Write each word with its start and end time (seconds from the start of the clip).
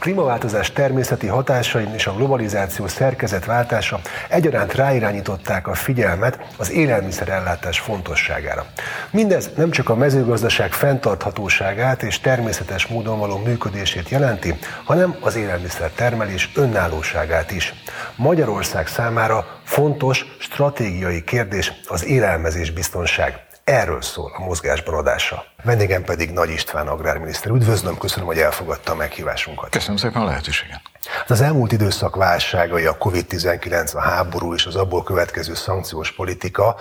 klímaváltozás 0.00 0.72
természeti 0.72 1.26
hatásain 1.26 1.94
és 1.94 2.06
a 2.06 2.14
globalizáció 2.14 2.86
szerkezetváltása 2.86 4.00
egyaránt 4.28 4.74
ráirányították 4.74 5.68
a 5.68 5.74
figyelmet 5.74 6.38
az 6.56 6.70
élelmiszerellátás 6.70 7.78
fontosságára. 7.78 8.66
Mindez 9.10 9.50
nem 9.56 9.70
csak 9.70 9.88
a 9.88 9.94
mezőgazdaság 9.94 10.72
fenntarthatóságát 10.72 12.02
és 12.02 12.20
természetes 12.20 12.86
módon 12.86 13.18
való 13.18 13.38
működését 13.38 14.08
jelenti, 14.08 14.54
hanem 14.84 15.16
az 15.20 15.36
élelmiszer 15.36 15.90
termelés 15.90 16.50
önállóságát 16.54 17.50
is. 17.50 17.74
Magyarország 18.16 18.86
számára 18.86 19.46
fontos 19.64 20.36
stratégiai 20.38 21.24
kérdés 21.24 21.72
az 21.86 22.04
élelmezés 22.04 22.70
biztonság. 22.70 23.49
Erről 23.70 24.02
szól 24.02 24.32
a 24.36 24.44
mozgásban 24.44 24.94
adása. 24.94 25.44
Vendégem 25.62 26.04
pedig 26.04 26.30
Nagy 26.30 26.50
István 26.50 26.88
agrárminiszter. 26.88 27.50
Üdvözlöm, 27.50 27.98
köszönöm, 27.98 28.26
hogy 28.26 28.38
elfogadta 28.38 28.92
a 28.92 28.94
meghívásunkat. 28.94 29.70
Köszönöm 29.70 29.96
szépen 29.96 30.22
a 30.22 30.24
lehetőséget. 30.24 30.80
Az 31.26 31.40
elmúlt 31.40 31.72
időszak 31.72 32.16
válságai, 32.16 32.84
a 32.84 32.96
COVID-19, 32.98 33.94
a 33.94 34.00
háború 34.00 34.54
és 34.54 34.66
az 34.66 34.76
abból 34.76 35.02
következő 35.02 35.54
szankciós 35.54 36.12
politika 36.12 36.76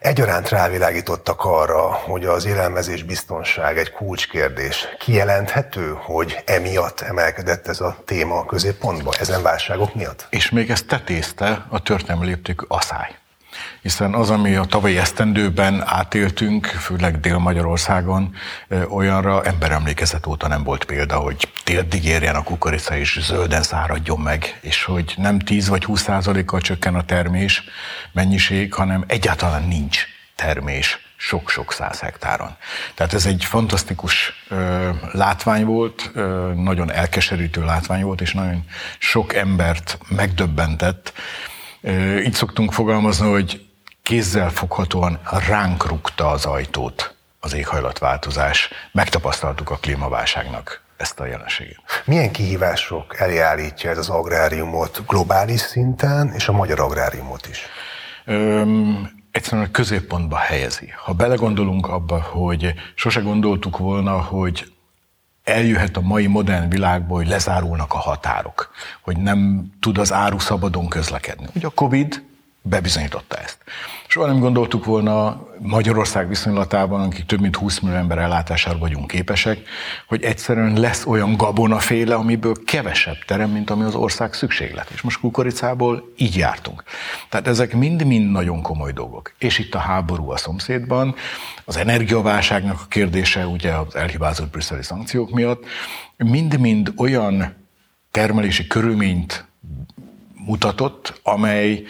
egyaránt 0.00 0.48
rávilágítottak 0.48 1.44
arra, 1.44 1.82
hogy 1.92 2.24
az 2.24 2.46
élelmezés 2.46 3.02
biztonság 3.02 3.78
egy 3.78 3.92
kulcskérdés. 3.92 4.88
Kijelenthető, 4.98 5.96
hogy 6.00 6.42
emiatt 6.46 7.00
emelkedett 7.00 7.68
ez 7.68 7.80
a 7.80 7.96
téma 8.04 8.38
a 8.38 8.44
középpontba, 8.44 9.12
ezen 9.20 9.42
válságok 9.42 9.94
miatt? 9.94 10.26
És 10.30 10.50
még 10.50 10.70
ezt 10.70 10.86
tetézte 10.86 11.66
a 11.68 11.82
történelmi 11.82 12.26
léptékű 12.26 12.64
asszály 12.68 13.22
hiszen 13.82 14.14
az, 14.14 14.30
ami 14.30 14.54
a 14.54 14.64
tavalyi 14.64 14.98
esztendőben 14.98 15.82
átéltünk, 15.86 16.66
főleg 16.66 17.20
Dél-Magyarországon, 17.20 18.34
olyanra 18.88 19.44
emberemlékezet 19.44 20.26
óta 20.26 20.48
nem 20.48 20.62
volt 20.62 20.84
példa, 20.84 21.16
hogy 21.16 21.48
térdig 21.64 22.04
érjen 22.04 22.34
a 22.34 22.42
kukorica 22.42 22.96
és 22.96 23.18
zölden 23.22 23.62
száradjon 23.62 24.20
meg, 24.20 24.58
és 24.60 24.84
hogy 24.84 25.14
nem 25.16 25.38
10 25.38 25.68
vagy 25.68 25.84
20 25.84 26.02
százalékkal 26.02 26.60
csökken 26.60 26.94
a 26.94 27.04
termés 27.04 27.64
mennyiség, 28.12 28.74
hanem 28.74 29.04
egyáltalán 29.06 29.62
nincs 29.62 30.06
termés 30.36 30.98
sok-sok 31.16 31.72
száz 31.72 32.00
hektáron. 32.00 32.56
Tehát 32.94 33.12
ez 33.12 33.26
egy 33.26 33.44
fantasztikus 33.44 34.32
ö, 34.48 34.88
látvány 35.12 35.64
volt, 35.64 36.10
ö, 36.14 36.52
nagyon 36.54 36.92
elkeserítő 36.92 37.64
látvány 37.64 38.02
volt, 38.02 38.20
és 38.20 38.32
nagyon 38.32 38.64
sok 38.98 39.34
embert 39.34 39.98
megdöbbentett, 40.08 41.12
így 42.24 42.32
szoktunk 42.32 42.72
fogalmazni, 42.72 43.30
hogy 43.30 43.66
kézzel 44.02 44.50
foghatóan 44.50 45.18
ránk 45.48 45.86
rúgta 45.86 46.30
az 46.30 46.44
ajtót 46.44 47.14
az 47.40 47.54
éghajlatváltozás. 47.54 48.70
Megtapasztaltuk 48.92 49.70
a 49.70 49.76
klímaválságnak 49.76 50.82
ezt 50.96 51.20
a 51.20 51.26
jelenségét. 51.26 51.80
Milyen 52.04 52.32
kihívások 52.32 53.20
elé 53.20 53.38
állítja 53.38 53.90
ez 53.90 53.98
az 53.98 54.08
agráriumot 54.08 55.02
globális 55.06 55.60
szinten, 55.60 56.32
és 56.34 56.48
a 56.48 56.52
magyar 56.52 56.80
agráriumot 56.80 57.46
is? 57.46 57.66
Öm, 58.24 59.10
egyszerűen 59.30 59.66
a 59.66 59.70
középpontba 59.70 60.36
helyezi. 60.36 60.92
Ha 61.04 61.12
belegondolunk 61.12 61.86
abba, 61.86 62.20
hogy 62.20 62.74
sose 62.94 63.20
gondoltuk 63.20 63.78
volna, 63.78 64.20
hogy 64.20 64.73
eljöhet 65.44 65.96
a 65.96 66.00
mai 66.00 66.26
modern 66.26 66.68
világból, 66.68 67.16
hogy 67.16 67.28
lezárulnak 67.28 67.92
a 67.92 67.98
határok, 67.98 68.70
hogy 69.00 69.16
nem 69.16 69.70
tud 69.80 69.98
az 69.98 70.12
áru 70.12 70.38
szabadon 70.38 70.88
közlekedni. 70.88 71.46
Ugye 71.54 71.66
a 71.66 71.70
Covid 71.70 72.22
bebizonyította 72.62 73.36
ezt. 73.36 73.58
Soha 74.14 74.26
nem 74.26 74.38
gondoltuk 74.38 74.84
volna 74.84 75.46
Magyarország 75.58 76.28
viszonylatában, 76.28 77.00
akik 77.00 77.26
több 77.26 77.40
mint 77.40 77.56
20 77.56 77.78
millió 77.78 77.96
ember 77.96 78.18
ellátására 78.18 78.78
vagyunk 78.78 79.06
képesek, 79.06 79.58
hogy 80.06 80.22
egyszerűen 80.22 80.80
lesz 80.80 81.06
olyan 81.06 81.36
gabonaféle, 81.36 82.14
amiből 82.14 82.54
kevesebb 82.64 83.16
terem, 83.26 83.50
mint 83.50 83.70
ami 83.70 83.84
az 83.84 83.94
ország 83.94 84.34
szükséglet. 84.34 84.90
És 84.90 85.00
most 85.00 85.20
kukoricából 85.20 86.12
így 86.16 86.36
jártunk. 86.36 86.82
Tehát 87.28 87.46
ezek 87.46 87.76
mind-mind 87.76 88.30
nagyon 88.30 88.62
komoly 88.62 88.92
dolgok. 88.92 89.34
És 89.38 89.58
itt 89.58 89.74
a 89.74 89.78
háború 89.78 90.30
a 90.30 90.36
szomszédban, 90.36 91.14
az 91.64 91.76
energiaválságnak 91.76 92.80
a 92.80 92.88
kérdése, 92.88 93.46
ugye 93.46 93.72
az 93.72 93.94
elhibázott 93.94 94.50
brüsszeli 94.50 94.82
szankciók 94.82 95.30
miatt, 95.30 95.64
mind-mind 96.16 96.92
olyan 96.96 97.54
termelési 98.10 98.66
körülményt 98.66 99.46
mutatott, 100.46 101.20
amely 101.22 101.84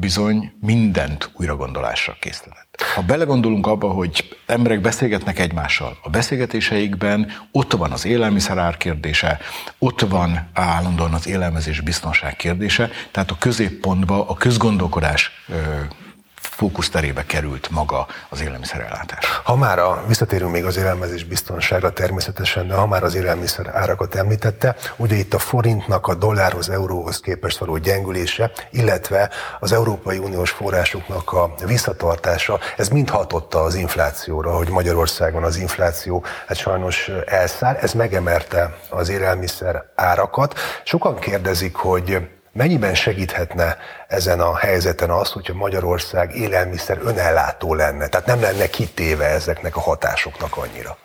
bizony 0.00 0.52
mindent 0.60 1.30
újra 1.34 1.56
gondolásra 1.56 2.16
készített. 2.20 2.82
Ha 2.94 3.02
belegondolunk 3.02 3.66
abba, 3.66 3.88
hogy 3.88 4.38
emberek 4.46 4.80
beszélgetnek 4.80 5.38
egymással, 5.38 5.98
a 6.02 6.10
beszélgetéseikben 6.10 7.32
ott 7.50 7.72
van 7.72 7.92
az 7.92 8.04
élelmiszerár 8.04 8.76
kérdése, 8.76 9.38
ott 9.78 10.00
van 10.00 10.48
állandóan 10.52 11.14
az 11.14 11.26
élelmezés 11.26 11.80
biztonság 11.80 12.36
kérdése, 12.36 12.90
tehát 13.10 13.30
a 13.30 13.36
középpontba 13.38 14.28
a 14.28 14.34
közgondolkodás 14.34 15.30
fókuszterébe 16.42 17.24
került 17.26 17.70
maga 17.70 18.06
az 18.28 18.40
élelmiszerellátás. 18.40 19.40
Ha 19.44 19.56
már 19.56 19.78
a, 19.78 20.04
visszatérünk 20.06 20.52
még 20.52 20.64
az 20.64 20.76
élelmezés 20.76 21.24
biztonságra 21.24 21.92
természetesen, 21.92 22.68
de 22.68 22.74
ha 22.74 22.86
már 22.86 23.02
az 23.02 23.14
élelmiszer 23.14 23.66
árakat 23.74 24.14
említette, 24.14 24.76
ugye 24.96 25.16
itt 25.16 25.34
a 25.34 25.38
forintnak 25.38 26.06
a 26.06 26.14
dollárhoz, 26.14 26.70
euróhoz 26.70 27.20
képest 27.20 27.58
való 27.58 27.76
gyengülése, 27.76 28.50
illetve 28.70 29.30
az 29.60 29.72
Európai 29.72 30.18
Uniós 30.18 30.50
forrásoknak 30.50 31.32
a 31.32 31.54
visszatartása, 31.66 32.58
ez 32.76 32.88
mind 32.88 33.10
hatotta 33.10 33.62
az 33.62 33.74
inflációra, 33.74 34.56
hogy 34.56 34.68
Magyarországon 34.68 35.44
az 35.44 35.56
infláció 35.56 36.24
hát 36.46 36.56
sajnos 36.56 37.10
elszáll, 37.26 37.74
ez 37.74 37.92
megemelte 37.92 38.78
az 38.88 39.08
élelmiszer 39.08 39.84
árakat. 39.94 40.58
Sokan 40.84 41.18
kérdezik, 41.18 41.74
hogy 41.74 42.18
Mennyiben 42.54 42.94
segíthetne 42.94 43.76
ezen 44.08 44.40
a 44.40 44.56
helyzeten 44.56 45.10
az, 45.10 45.30
hogyha 45.30 45.54
Magyarország 45.54 46.34
élelmiszer 46.34 46.98
önellátó 47.02 47.74
lenne, 47.74 48.08
tehát 48.08 48.26
nem 48.26 48.40
lenne 48.40 48.66
kitéve 48.66 49.24
ezeknek 49.24 49.76
a 49.76 49.80
hatásoknak 49.80 50.56
annyira? 50.56 50.98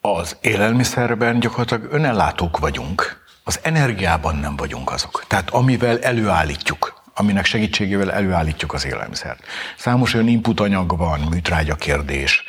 Az 0.00 0.36
élelmiszerben 0.40 1.40
gyakorlatilag 1.40 1.92
önellátók 1.92 2.58
vagyunk, 2.58 3.22
az 3.44 3.58
energiában 3.62 4.36
nem 4.36 4.56
vagyunk 4.56 4.90
azok. 4.90 5.24
Tehát 5.26 5.50
amivel 5.50 5.98
előállítjuk, 6.00 7.02
aminek 7.14 7.44
segítségével 7.44 8.12
előállítjuk 8.12 8.72
az 8.72 8.86
élelmiszert. 8.86 9.40
Számos 9.76 10.14
olyan 10.14 10.28
input 10.28 10.60
anyag 10.60 10.96
van, 10.96 11.20
műtrágya 11.20 11.74
kérdés, 11.74 12.44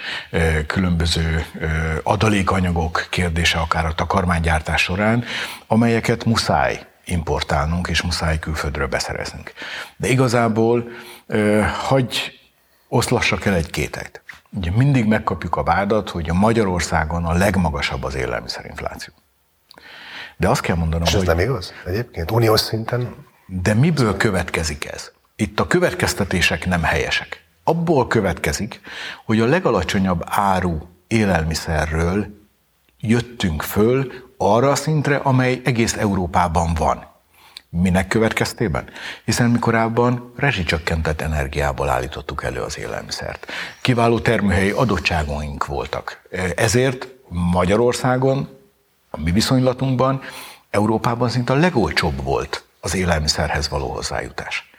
különböző 0.67 1.45
adalékanyagok 2.03 3.07
kérdése 3.09 3.59
akár 3.59 3.85
a 3.85 3.93
takarmánygyártás 3.93 4.81
során, 4.81 5.23
amelyeket 5.67 6.25
muszáj 6.25 6.85
importálnunk, 7.11 7.87
és 7.87 8.01
muszáj 8.01 8.39
külföldről 8.39 8.87
beszereznünk. 8.87 9.53
De 9.97 10.07
igazából 10.07 10.83
hagy 11.87 12.39
oszlassak 12.87 13.45
el 13.45 13.53
egy 13.53 13.69
kételyt. 13.69 14.21
Ugye 14.49 14.71
mindig 14.71 15.05
megkapjuk 15.05 15.55
a 15.55 15.63
vádat, 15.63 16.09
hogy 16.09 16.29
a 16.29 16.33
Magyarországon 16.33 17.25
a 17.25 17.33
legmagasabb 17.33 18.03
az 18.03 18.15
élelmiszerinfláció. 18.15 19.13
De 20.37 20.49
azt 20.49 20.61
kell 20.61 20.75
mondanom, 20.75 21.07
És 21.07 21.13
ez 21.13 21.17
hogy... 21.17 21.27
nem 21.27 21.39
igaz 21.39 21.73
egyébként? 21.85 22.31
Uniós 22.31 22.59
szinten? 22.59 23.15
De 23.45 23.73
miből 23.73 24.17
következik 24.17 24.91
ez? 24.91 25.11
Itt 25.35 25.59
a 25.59 25.67
következtetések 25.67 26.65
nem 26.65 26.83
helyesek. 26.83 27.43
Abból 27.63 28.07
következik, 28.07 28.81
hogy 29.25 29.39
a 29.39 29.45
legalacsonyabb 29.45 30.23
áru 30.25 30.77
élelmiszerről 31.07 32.27
jöttünk 32.99 33.61
föl 33.61 34.11
arra 34.41 34.69
a 34.69 34.75
szintre, 34.75 35.15
amely 35.15 35.61
egész 35.63 35.93
Európában 35.93 36.73
van. 36.73 37.05
Minek 37.69 38.07
következtében? 38.07 38.89
Hiszen 39.25 39.49
mi 39.49 39.59
korábban 39.59 40.33
rezsicsökkentett 40.35 41.21
energiából 41.21 41.89
állítottuk 41.89 42.43
elő 42.43 42.61
az 42.61 42.77
élelmiszert. 42.77 43.51
Kiváló 43.81 44.19
termőhelyi 44.19 44.69
adottságaink 44.69 45.65
voltak. 45.65 46.21
Ezért 46.55 47.07
Magyarországon, 47.27 48.49
a 49.09 49.19
mi 49.19 49.31
viszonylatunkban, 49.31 50.21
Európában 50.69 51.29
szinte 51.29 51.53
a 51.53 51.55
legolcsóbb 51.55 52.23
volt 52.23 52.65
az 52.79 52.95
élelmiszerhez 52.95 53.69
való 53.69 53.87
hozzájutás. 53.87 54.69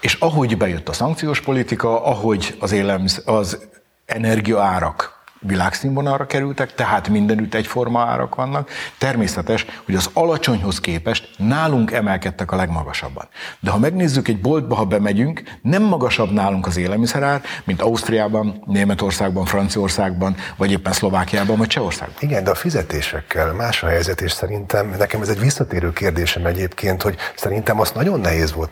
És 0.00 0.14
ahogy 0.14 0.56
bejött 0.56 0.88
a 0.88 0.92
szankciós 0.92 1.40
politika, 1.40 2.04
ahogy 2.04 2.56
az, 2.60 2.72
élelmiszer, 2.72 3.22
az 3.26 3.58
energiaárak 4.06 5.13
világszínvonalra 5.46 6.26
kerültek, 6.26 6.74
tehát 6.74 7.08
mindenütt 7.08 7.54
egyforma 7.54 8.00
árak 8.00 8.34
vannak. 8.34 8.70
Természetes, 8.98 9.66
hogy 9.84 9.94
az 9.94 10.10
alacsonyhoz 10.12 10.80
képest 10.80 11.28
nálunk 11.36 11.92
emelkedtek 11.92 12.52
a 12.52 12.56
legmagasabban. 12.56 13.28
De 13.60 13.70
ha 13.70 13.78
megnézzük 13.78 14.28
egy 14.28 14.40
boltba, 14.40 14.74
ha 14.74 14.84
bemegyünk, 14.84 15.42
nem 15.62 15.82
magasabb 15.82 16.32
nálunk 16.32 16.66
az 16.66 16.76
élelmiszerár, 16.76 17.42
mint 17.64 17.82
Ausztriában, 17.82 18.62
Németországban, 18.66 19.44
Franciaországban, 19.44 20.36
vagy 20.56 20.70
éppen 20.70 20.92
Szlovákiában, 20.92 21.56
vagy 21.56 21.66
Csehországban. 21.66 22.16
Igen, 22.18 22.44
de 22.44 22.50
a 22.50 22.54
fizetésekkel 22.54 23.52
más 23.52 23.82
a 23.82 23.86
helyzet, 23.86 24.20
és 24.20 24.32
szerintem 24.32 24.94
nekem 24.98 25.20
ez 25.20 25.28
egy 25.28 25.40
visszatérő 25.40 25.92
kérdésem 25.92 26.46
egyébként, 26.46 27.02
hogy 27.02 27.16
szerintem 27.36 27.80
azt 27.80 27.94
nagyon 27.94 28.20
nehéz 28.20 28.52
volt 28.52 28.70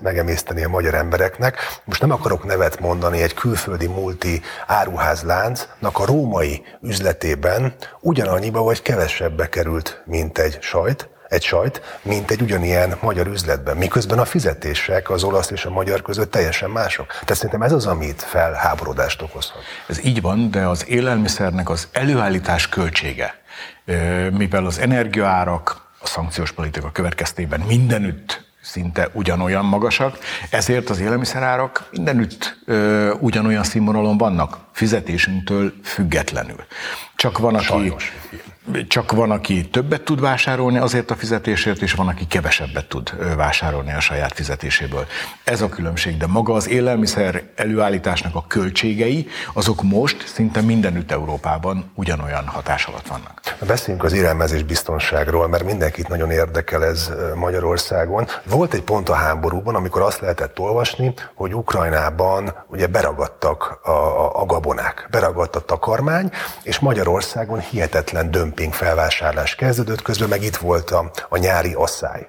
megemészteni 0.00 0.64
a 0.64 0.68
magyar 0.68 0.94
embereknek. 0.94 1.56
Most 1.84 2.00
nem 2.00 2.10
akarok 2.10 2.44
nevet 2.44 2.80
mondani 2.80 3.22
egy 3.22 3.34
külföldi 3.34 3.86
multi 3.86 4.40
áruházláncnak 4.66 5.98
a 5.98 6.04
római 6.10 6.62
üzletében 6.82 7.74
ugyanannyiba 8.00 8.62
vagy 8.62 8.82
kevesebbe 8.82 9.48
került, 9.48 10.02
mint 10.04 10.38
egy 10.38 10.58
sajt, 10.60 11.08
egy 11.28 11.42
sajt, 11.42 11.98
mint 12.02 12.30
egy 12.30 12.42
ugyanilyen 12.42 12.98
magyar 13.00 13.26
üzletben, 13.26 13.76
miközben 13.76 14.18
a 14.18 14.24
fizetések 14.24 15.10
az 15.10 15.24
olasz 15.24 15.50
és 15.50 15.64
a 15.64 15.70
magyar 15.70 16.02
között 16.02 16.30
teljesen 16.30 16.70
mások. 16.70 17.06
Tehát 17.06 17.34
szerintem 17.34 17.62
ez 17.62 17.72
az, 17.72 17.86
amit 17.86 18.22
felháborodást 18.22 19.22
okozhat. 19.22 19.62
Ez 19.86 20.04
így 20.04 20.20
van, 20.20 20.50
de 20.50 20.66
az 20.66 20.88
élelmiszernek 20.88 21.68
az 21.68 21.88
előállítás 21.92 22.68
költsége, 22.68 23.34
mivel 24.30 24.66
az 24.66 24.78
energiaárak 24.78 25.88
a 26.00 26.06
szankciós 26.06 26.52
politika 26.52 26.92
következtében 26.92 27.60
mindenütt 27.60 28.49
szinte 28.62 29.08
ugyanolyan 29.12 29.64
magasak, 29.64 30.18
ezért 30.50 30.90
az 30.90 31.00
élelmiszerárak 31.00 31.88
mindenütt 31.90 32.58
ö, 32.64 33.10
ugyanolyan 33.12 33.62
színvonalon 33.62 34.18
vannak, 34.18 34.58
fizetésünktől 34.72 35.72
függetlenül. 35.82 36.64
Csak 37.16 37.38
van, 37.38 37.54
aki 37.54 37.64
Sajnos 37.64 38.12
csak 38.88 39.12
van, 39.12 39.30
aki 39.30 39.68
többet 39.68 40.02
tud 40.02 40.20
vásárolni 40.20 40.78
azért 40.78 41.10
a 41.10 41.16
fizetésért, 41.16 41.82
és 41.82 41.92
van, 41.92 42.08
aki 42.08 42.26
kevesebbet 42.26 42.86
tud 42.86 43.36
vásárolni 43.36 43.92
a 43.92 44.00
saját 44.00 44.32
fizetéséből. 44.32 45.06
Ez 45.44 45.60
a 45.60 45.68
különbség, 45.68 46.16
de 46.16 46.26
maga 46.26 46.52
az 46.52 46.68
élelmiszer 46.68 47.42
előállításnak 47.56 48.34
a 48.34 48.44
költségei, 48.48 49.28
azok 49.52 49.82
most 49.82 50.28
szinte 50.28 50.60
mindenütt 50.60 51.10
Európában 51.10 51.90
ugyanolyan 51.94 52.46
hatás 52.46 52.84
alatt 52.84 53.06
vannak. 53.06 53.40
Beszéljünk 53.66 54.04
az 54.04 54.12
élelmezés 54.12 54.62
biztonságról, 54.62 55.48
mert 55.48 55.64
mindenkit 55.64 56.08
nagyon 56.08 56.30
érdekel 56.30 56.84
ez 56.84 57.10
Magyarországon. 57.34 58.26
Volt 58.44 58.74
egy 58.74 58.82
pont 58.82 59.08
a 59.08 59.14
háborúban, 59.14 59.74
amikor 59.74 60.02
azt 60.02 60.20
lehetett 60.20 60.58
olvasni, 60.58 61.14
hogy 61.34 61.54
Ukrajnában 61.54 62.54
ugye 62.66 62.86
beragadtak 62.86 63.80
a, 63.82 63.90
a, 63.90 64.40
a 64.40 64.46
gabonák, 64.46 65.08
beragadt 65.10 65.56
a 65.56 65.60
takarmány, 65.60 66.30
és 66.62 66.78
Magyarországon 66.78 67.60
hihetetlen 67.60 68.30
dömping 68.30 68.59
dömping 68.60 68.88
felvásárlás 68.88 69.54
kezdődött, 69.54 70.02
közben 70.02 70.28
meg 70.28 70.42
itt 70.42 70.56
volt 70.56 70.90
a, 70.90 71.10
a 71.28 71.36
nyári 71.36 71.72
asszály. 71.72 72.28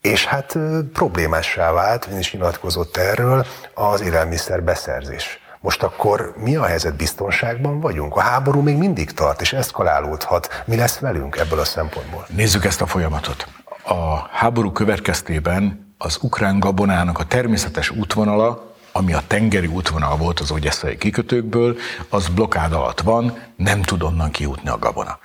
És 0.00 0.24
hát 0.24 0.58
problémássá 0.92 1.72
vált, 1.72 2.08
ön 2.10 2.18
is 2.18 2.32
nyilatkozott 2.32 2.96
erről, 2.96 3.46
az 3.74 4.00
élelmiszer 4.00 4.62
beszerzés. 4.62 5.38
Most 5.60 5.82
akkor 5.82 6.32
mi 6.36 6.56
a 6.56 6.64
helyzet, 6.64 6.96
biztonságban 6.96 7.80
vagyunk? 7.80 8.16
A 8.16 8.20
háború 8.20 8.60
még 8.60 8.76
mindig 8.76 9.12
tart, 9.12 9.40
és 9.40 9.52
eszkalálódhat. 9.52 10.62
Mi 10.66 10.76
lesz 10.76 10.98
velünk 10.98 11.36
ebből 11.36 11.58
a 11.58 11.64
szempontból? 11.64 12.26
Nézzük 12.28 12.64
ezt 12.64 12.80
a 12.80 12.86
folyamatot. 12.86 13.46
A 13.84 14.28
háború 14.30 14.72
következtében 14.72 15.94
az 15.98 16.18
ukrán 16.20 16.60
gabonának 16.60 17.18
a 17.18 17.24
természetes 17.24 17.90
útvonala 17.90 18.67
ami 18.92 19.12
a 19.12 19.22
tengeri 19.26 19.66
útvonal 19.66 20.16
volt 20.16 20.40
az 20.40 20.50
ogyeszai 20.50 20.96
kikötőkből, 20.96 21.76
az 22.08 22.28
blokkád 22.28 22.72
alatt 22.72 23.00
van, 23.00 23.38
nem 23.56 23.82
tud 23.82 24.02
onnan 24.02 24.30
kijutni 24.30 24.68
a 24.68 24.78
gabona. 24.78 25.18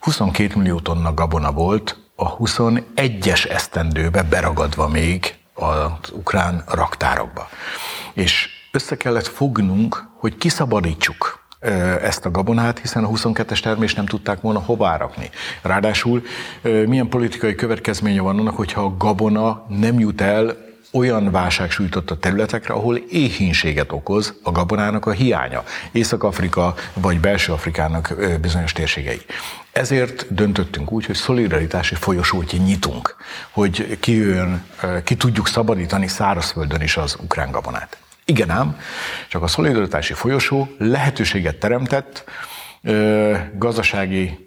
22 0.00 0.56
millió 0.56 0.80
tonna 0.80 1.14
gabona 1.14 1.52
volt 1.52 1.96
a 2.14 2.36
21-es 2.36 3.50
esztendőbe 3.50 4.22
beragadva 4.22 4.88
még 4.88 5.34
az 5.54 6.10
ukrán 6.12 6.64
raktárokba. 6.68 7.48
És 8.12 8.48
össze 8.72 8.96
kellett 8.96 9.26
fognunk, 9.26 10.08
hogy 10.18 10.36
kiszabadítsuk 10.36 11.44
ezt 12.02 12.24
a 12.24 12.30
gabonát, 12.30 12.78
hiszen 12.78 13.04
a 13.04 13.08
22-es 13.08 13.60
termés 13.60 13.94
nem 13.94 14.06
tudták 14.06 14.40
volna 14.40 14.60
hová 14.60 14.96
rakni. 14.96 15.30
Ráadásul 15.62 16.22
milyen 16.62 17.08
politikai 17.08 17.54
következménye 17.54 18.20
van 18.20 18.38
annak, 18.38 18.56
hogyha 18.56 18.80
a 18.80 18.96
gabona 18.96 19.66
nem 19.68 19.98
jut 19.98 20.20
el 20.20 20.56
olyan 20.96 21.30
válság 21.30 21.70
sújtott 21.70 22.10
a 22.10 22.18
területekre, 22.18 22.74
ahol 22.74 22.96
éhínséget 22.96 23.92
okoz 23.92 24.34
a 24.42 24.52
gabonának 24.52 25.06
a 25.06 25.10
hiánya. 25.10 25.64
Észak-Afrika 25.92 26.74
vagy 26.94 27.20
Belső-Afrikának 27.20 28.14
bizonyos 28.40 28.72
térségei. 28.72 29.20
Ezért 29.72 30.34
döntöttünk 30.34 30.92
úgy, 30.92 31.06
hogy 31.06 31.14
szolidaritási 31.14 31.94
folyosót 31.94 32.52
nyitunk, 32.52 33.16
hogy 33.50 33.98
kijöjjön, 34.00 34.64
ki 35.04 35.14
tudjuk 35.14 35.48
szabadítani 35.48 36.06
szárazföldön 36.06 36.80
is 36.80 36.96
az 36.96 37.16
ukrán 37.20 37.50
gabonát. 37.50 37.96
Igen 38.24 38.50
ám, 38.50 38.78
csak 39.28 39.42
a 39.42 39.46
szolidaritási 39.46 40.12
folyosó 40.12 40.68
lehetőséget 40.78 41.56
teremtett 41.56 42.24
gazdasági 43.58 44.45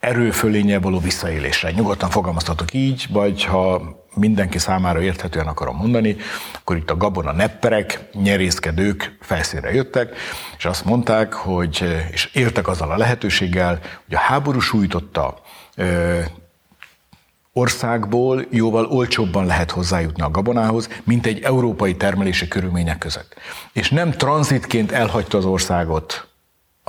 erőfölénye 0.00 0.78
való 0.78 0.98
visszaélésre. 0.98 1.70
Nyugodtan 1.70 2.10
fogalmazhatok 2.10 2.72
így, 2.72 3.06
vagy 3.10 3.44
ha 3.44 3.82
mindenki 4.14 4.58
számára 4.58 5.02
érthetően 5.02 5.46
akarom 5.46 5.76
mondani, 5.76 6.16
akkor 6.52 6.76
itt 6.76 6.90
a 6.90 6.96
gabona 6.96 7.32
nepperek, 7.32 8.00
nyerészkedők 8.12 9.16
felszínre 9.20 9.72
jöttek, 9.72 10.16
és 10.56 10.64
azt 10.64 10.84
mondták, 10.84 11.32
hogy, 11.32 12.06
és 12.10 12.30
értek 12.32 12.68
azzal 12.68 12.90
a 12.90 12.96
lehetőséggel, 12.96 13.78
hogy 14.04 14.14
a 14.14 14.18
háború 14.18 14.60
sújtotta 14.60 15.40
országból 17.52 18.44
jóval 18.50 18.84
olcsóbban 18.84 19.46
lehet 19.46 19.70
hozzájutni 19.70 20.22
a 20.22 20.30
gabonához, 20.30 20.88
mint 21.04 21.26
egy 21.26 21.42
európai 21.42 21.96
termelési 21.96 22.48
körülmények 22.48 22.98
között. 22.98 23.34
És 23.72 23.90
nem 23.90 24.10
tranzitként 24.10 24.92
elhagyta 24.92 25.38
az 25.38 25.44
országot 25.44 26.29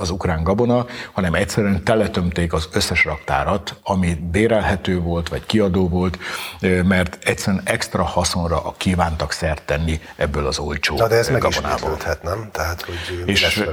az 0.02 0.10
ukrán 0.10 0.42
gabona, 0.42 0.86
hanem 1.12 1.34
egyszerűen 1.34 1.84
teletömték 1.84 2.52
az 2.52 2.68
összes 2.72 3.04
raktárat, 3.04 3.76
ami 3.82 4.14
bérelhető 4.14 5.00
volt, 5.00 5.28
vagy 5.28 5.46
kiadó 5.46 5.88
volt, 5.88 6.18
mert 6.60 7.24
egyszerűen 7.24 7.62
extra 7.64 8.02
haszonra 8.02 8.64
a 8.64 8.74
kívántak 8.76 9.32
szert 9.32 9.62
tenni 9.62 10.00
ebből 10.16 10.46
az 10.46 10.58
olcsó 10.58 10.96
Na 10.96 11.08
de 11.08 11.16
ez 11.16 11.28
gabonából. 11.38 11.96
nem? 12.22 12.48
Tehát, 12.52 12.82
hogy 12.82 13.22
És 13.26 13.64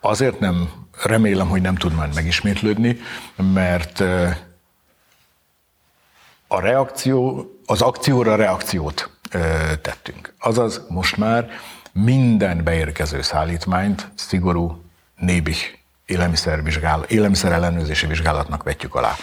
azért 0.00 0.40
nem, 0.40 0.70
remélem, 1.02 1.48
hogy 1.48 1.60
nem 1.60 1.74
tud 1.74 1.94
majd 1.94 2.14
megismétlődni, 2.14 2.98
mert 3.36 4.00
a 6.46 6.60
reakció, 6.60 7.46
az 7.66 7.82
akcióra 7.82 8.36
reakciót 8.36 9.10
tettünk. 9.82 10.34
Azaz 10.38 10.80
most 10.88 11.16
már 11.16 11.50
minden 11.92 12.64
beérkező 12.64 13.22
szállítmányt 13.22 14.08
szigorú 14.14 14.82
nébih 15.16 15.77
élelmiszervizsgál, 16.08 17.04
élelmiszer 17.08 17.52
ellenőrzési 17.52 18.06
vizsgálatnak 18.06 18.62
vetjük 18.62 18.94
alá. 18.94 19.14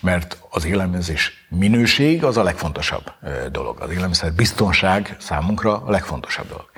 Mert 0.00 0.38
az 0.50 0.64
élelmezés 0.64 1.46
minőség 1.48 2.24
az 2.24 2.36
a 2.36 2.42
legfontosabb 2.42 3.12
dolog. 3.50 3.80
Az 3.80 3.90
élelmiszer 3.90 4.32
biztonság 4.32 5.16
számunkra 5.18 5.82
a 5.84 5.90
legfontosabb 5.90 6.48
dolog. 6.48 6.70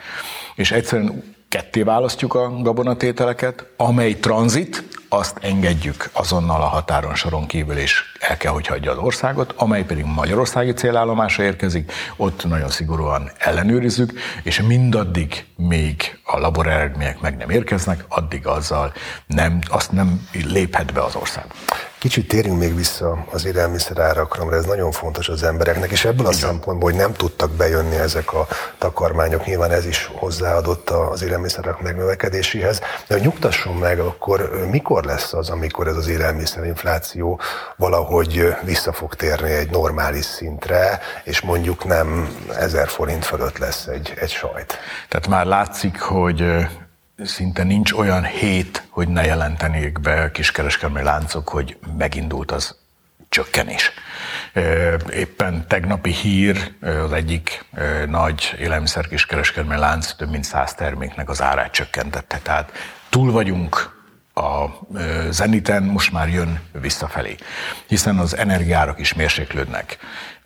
És 0.54 0.70
egyszerűen 0.70 1.33
ketté 1.54 1.82
választjuk 1.82 2.34
a 2.34 2.60
gabonatételeket, 2.62 3.66
amely 3.76 4.14
tranzit, 4.14 4.84
azt 5.08 5.38
engedjük 5.40 6.10
azonnal 6.12 6.62
a 6.62 6.66
határon 6.66 7.14
soron 7.14 7.46
kívül, 7.46 7.76
és 7.76 8.02
el 8.20 8.36
kell, 8.36 8.52
hogy 8.52 8.66
hagyja 8.66 8.90
az 8.90 8.98
országot, 8.98 9.54
amely 9.56 9.84
pedig 9.84 10.04
Magyarországi 10.04 10.72
célállomásra 10.72 11.44
érkezik, 11.44 11.92
ott 12.16 12.44
nagyon 12.44 12.70
szigorúan 12.70 13.30
ellenőrizzük, 13.38 14.12
és 14.42 14.60
mindaddig, 14.60 15.44
még 15.56 16.18
a 16.24 16.38
labor 16.38 16.66
eredmények 16.66 17.20
meg 17.20 17.36
nem 17.36 17.50
érkeznek, 17.50 18.04
addig 18.08 18.46
azzal 18.46 18.92
nem, 19.26 19.58
azt 19.68 19.92
nem 19.92 20.28
léphet 20.32 20.92
be 20.92 21.02
az 21.02 21.16
ország. 21.16 21.44
Kicsit 22.04 22.28
térjünk 22.28 22.58
még 22.58 22.76
vissza 22.76 23.24
az 23.30 23.44
élelmiszer 23.44 23.98
árakra, 23.98 24.44
mert 24.44 24.56
ez 24.56 24.64
nagyon 24.64 24.90
fontos 24.90 25.28
az 25.28 25.42
embereknek, 25.42 25.90
és 25.90 26.04
ebből 26.04 26.26
a 26.26 26.28
Igen. 26.28 26.40
szempontból, 26.40 26.90
hogy 26.90 26.98
nem 26.98 27.12
tudtak 27.12 27.50
bejönni 27.50 27.96
ezek 27.96 28.32
a 28.32 28.46
takarmányok, 28.78 29.46
nyilván 29.46 29.70
ez 29.70 29.86
is 29.86 30.10
hozzáadott 30.14 30.90
az 30.90 31.22
élelmiszerek 31.22 31.80
megnövekedéséhez. 31.80 32.80
De 33.06 33.14
hogy 33.14 33.22
nyugtasson 33.22 33.74
meg, 33.74 33.98
akkor 33.98 34.66
mikor 34.70 35.04
lesz 35.04 35.32
az, 35.32 35.50
amikor 35.50 35.86
ez 35.86 35.96
az 35.96 36.08
élelmiszerinfláció 36.08 37.40
valahogy 37.76 38.54
vissza 38.64 38.92
fog 38.92 39.14
térni 39.14 39.50
egy 39.50 39.70
normális 39.70 40.24
szintre, 40.24 41.00
és 41.22 41.40
mondjuk 41.40 41.84
nem 41.84 42.36
ezer 42.58 42.88
forint 42.88 43.24
fölött 43.24 43.58
lesz 43.58 43.86
egy, 43.86 44.12
egy 44.16 44.30
sajt? 44.30 44.78
Tehát 45.08 45.28
már 45.28 45.46
látszik, 45.46 46.00
hogy 46.00 46.66
szinte 47.22 47.62
nincs 47.62 47.92
olyan 47.92 48.24
hét, 48.24 48.86
hogy 48.88 49.08
ne 49.08 49.24
jelentenék 49.24 50.00
be 50.00 50.30
kiskereskedelmi 50.30 51.02
láncok, 51.02 51.48
hogy 51.48 51.76
megindult 51.96 52.52
az 52.52 52.76
csökkenés. 53.28 53.90
Éppen 55.12 55.66
tegnapi 55.68 56.10
hír, 56.10 56.72
az 56.80 57.12
egyik 57.12 57.64
nagy 58.06 58.54
élelmiszer 58.58 59.08
kiskereskedelmi 59.08 59.76
lánc 59.76 60.12
több 60.12 60.30
mint 60.30 60.44
száz 60.44 60.74
terméknek 60.74 61.28
az 61.28 61.42
árát 61.42 61.72
csökkentette. 61.72 62.38
Tehát 62.38 62.72
túl 63.08 63.32
vagyunk 63.32 64.02
a 64.34 64.66
zeniten, 65.30 65.82
most 65.82 66.12
már 66.12 66.28
jön 66.28 66.60
visszafelé, 66.72 67.36
hiszen 67.86 68.18
az 68.18 68.36
energiárak 68.36 68.98
is 68.98 69.14
mérséklődnek. 69.14 69.98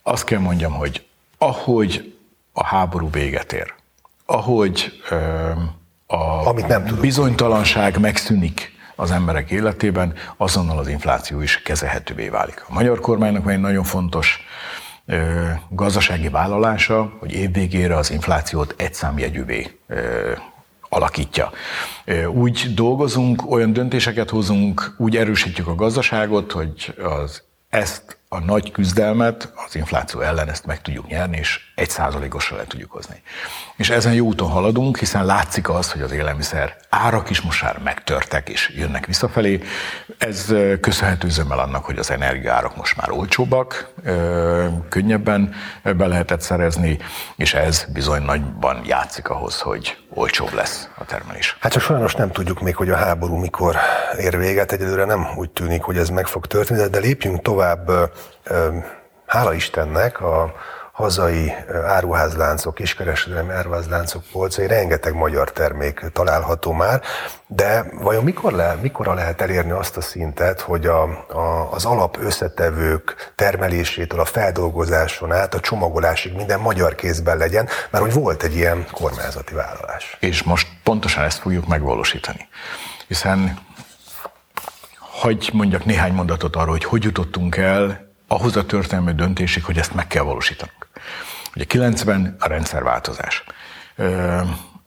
Azt 0.02 0.24
kell 0.24 0.38
mondjam, 0.38 0.72
hogy 0.72 1.06
ahogy 1.38 2.16
a 2.52 2.64
háború 2.64 3.10
véget 3.10 3.52
ér, 3.52 3.74
ahogy 4.26 5.02
a 6.10 6.46
Amit 6.46 6.66
nem 6.66 6.98
bizonytalanság 7.00 7.98
megszűnik 7.98 8.72
az 8.96 9.10
emberek 9.10 9.50
életében, 9.50 10.14
azonnal 10.36 10.78
az 10.78 10.88
infláció 10.88 11.40
is 11.40 11.62
kezelhetővé 11.62 12.28
válik. 12.28 12.64
A 12.68 12.72
magyar 12.72 13.00
kormánynak 13.00 13.44
van 13.44 13.52
egy 13.52 13.60
nagyon 13.60 13.84
fontos 13.84 14.40
ö, 15.06 15.46
gazdasági 15.70 16.28
vállalása, 16.28 17.16
hogy 17.18 17.32
évvégére 17.32 17.96
az 17.96 18.10
inflációt 18.10 18.74
egyszámjegyűvé 18.78 19.78
ö, 19.86 20.32
alakítja. 20.88 21.50
Úgy 22.28 22.74
dolgozunk, 22.74 23.50
olyan 23.50 23.72
döntéseket 23.72 24.30
hozunk, 24.30 24.94
úgy 24.98 25.16
erősítjük 25.16 25.66
a 25.66 25.74
gazdaságot, 25.74 26.52
hogy 26.52 26.94
az 27.02 27.42
ezt 27.68 28.17
a 28.30 28.38
nagy 28.38 28.70
küzdelmet 28.70 29.52
az 29.66 29.74
infláció 29.74 30.20
ellen 30.20 30.48
ezt 30.48 30.66
meg 30.66 30.80
tudjuk 30.80 31.06
nyerni, 31.06 31.36
és 31.36 31.60
egy 31.74 31.90
százalékosra 31.90 32.56
le 32.56 32.64
tudjuk 32.64 32.90
hozni. 32.90 33.22
És 33.76 33.90
ezen 33.90 34.14
jó 34.14 34.26
úton 34.26 34.50
haladunk, 34.50 34.98
hiszen 34.98 35.24
látszik 35.24 35.68
az, 35.68 35.92
hogy 35.92 36.02
az 36.02 36.12
élelmiszer 36.12 36.76
árak 36.88 37.30
is 37.30 37.40
most 37.40 37.62
már 37.62 37.78
megtörtek 37.84 38.48
és 38.48 38.72
jönnek 38.76 39.06
visszafelé. 39.06 39.60
Ez 40.18 40.54
köszönhető 40.80 41.28
zömmel 41.28 41.58
annak, 41.58 41.84
hogy 41.84 41.98
az 41.98 42.10
energiárak 42.10 42.76
most 42.76 42.96
már 42.96 43.10
olcsóbbak, 43.10 43.92
könnyebben 44.88 45.54
be 45.82 46.06
lehetett 46.06 46.40
szerezni, 46.40 46.98
és 47.36 47.54
ez 47.54 47.84
bizony 47.92 48.22
nagyban 48.22 48.80
játszik 48.84 49.28
ahhoz, 49.28 49.60
hogy 49.60 49.96
olcsóbb 50.10 50.52
lesz 50.52 50.88
a 50.98 51.04
termelés. 51.04 51.56
Hát 51.60 51.72
csak 51.72 51.82
sajnos 51.82 52.14
nem 52.14 52.30
tudjuk 52.30 52.60
még, 52.60 52.76
hogy 52.76 52.90
a 52.90 52.96
háború 52.96 53.36
mikor 53.36 53.76
ér 54.18 54.38
véget. 54.38 54.72
Egyelőre 54.72 55.04
nem 55.04 55.26
úgy 55.36 55.50
tűnik, 55.50 55.82
hogy 55.82 55.96
ez 55.96 56.08
meg 56.08 56.26
fog 56.26 56.46
történni, 56.46 56.88
de 56.88 56.98
lépjünk 56.98 57.42
tovább. 57.42 57.90
Hála 59.26 59.52
Istennek 59.52 60.20
a 60.20 60.54
hazai 60.98 61.52
áruházláncok, 61.86 62.74
kiskereskedelmi 62.74 63.52
áruházláncok 63.52 64.22
polcai 64.32 64.66
rengeteg 64.66 65.14
magyar 65.14 65.52
termék 65.52 66.04
található 66.12 66.72
már, 66.72 67.02
de 67.46 67.84
vajon 67.92 68.24
mikor 68.24 68.52
le, 68.52 68.78
mikorra 68.80 69.14
lehet 69.14 69.40
elérni 69.40 69.70
azt 69.70 69.96
a 69.96 70.00
szintet, 70.00 70.60
hogy 70.60 70.86
a, 70.86 71.02
a, 71.28 71.72
az 71.72 71.84
alap 71.84 72.18
összetevők 72.20 73.32
termelésétől 73.34 74.20
a 74.20 74.24
feldolgozáson 74.24 75.32
át 75.32 75.54
a 75.54 75.60
csomagolásig 75.60 76.34
minden 76.34 76.60
magyar 76.60 76.94
kézben 76.94 77.36
legyen, 77.36 77.68
mert 77.90 78.04
hogy 78.04 78.12
volt 78.12 78.42
egy 78.42 78.54
ilyen 78.54 78.86
kormányzati 78.92 79.54
vállalás. 79.54 80.16
És 80.20 80.42
most 80.42 80.68
pontosan 80.82 81.24
ezt 81.24 81.38
fogjuk 81.38 81.66
megvalósítani. 81.66 82.48
Hiszen 83.08 83.58
hagy 84.98 85.50
mondjak 85.52 85.84
néhány 85.84 86.12
mondatot 86.12 86.56
arról, 86.56 86.72
hogy 86.72 86.84
hogy 86.84 87.02
jutottunk 87.02 87.56
el 87.56 88.07
ahhoz 88.28 88.56
a 88.56 88.66
történelmi 88.66 89.12
döntésig, 89.12 89.64
hogy 89.64 89.78
ezt 89.78 89.94
meg 89.94 90.06
kell 90.06 90.22
valósítanunk. 90.22 90.88
Ugye 91.54 91.64
90 91.64 92.36
a 92.38 92.48
rendszerváltozás. 92.48 93.44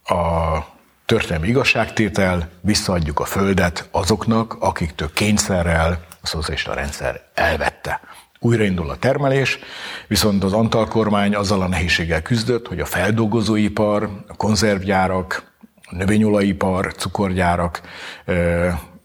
A 0.03 0.57
történelmi 1.05 1.47
igazságtétel, 1.47 2.49
visszaadjuk 2.61 3.19
a 3.19 3.25
földet 3.25 3.87
azoknak, 3.91 4.55
akiktől 4.59 5.13
kényszerrel 5.13 6.05
a 6.21 6.27
szocialista 6.27 6.73
rendszer 6.73 7.21
elvette. 7.33 8.01
Újraindul 8.39 8.89
a 8.89 8.97
termelés, 8.97 9.59
viszont 10.07 10.43
az 10.43 10.53
Antal 10.53 10.87
kormány 10.87 11.35
azzal 11.35 11.61
a 11.61 11.67
nehézséggel 11.67 12.21
küzdött, 12.21 12.67
hogy 12.67 12.79
a 12.79 12.85
feldolgozóipar, 12.85 14.09
a 14.27 14.35
konzervgyárak, 14.35 15.43
a 15.83 15.95
növényolajipar, 15.95 16.93
cukorgyárak 16.93 17.81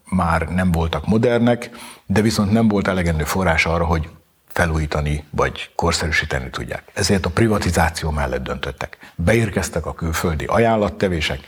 már 0.04 0.48
nem 0.48 0.72
voltak 0.72 1.06
modernek, 1.06 1.70
de 2.06 2.20
viszont 2.20 2.52
nem 2.52 2.68
volt 2.68 2.88
elegendő 2.88 3.24
forrás 3.24 3.66
arra, 3.66 3.84
hogy 3.84 4.08
felújítani 4.56 5.24
vagy 5.30 5.70
korszerűsíteni 5.74 6.50
tudják. 6.50 6.82
Ezért 6.94 7.26
a 7.26 7.30
privatizáció 7.30 8.10
mellett 8.10 8.42
döntöttek. 8.42 8.98
Beérkeztek 9.14 9.86
a 9.86 9.94
külföldi 9.94 10.44
ajánlattevések, 10.44 11.40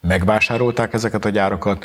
megvásárolták 0.00 0.92
ezeket 0.92 1.24
a 1.24 1.28
gyárakat, 1.28 1.84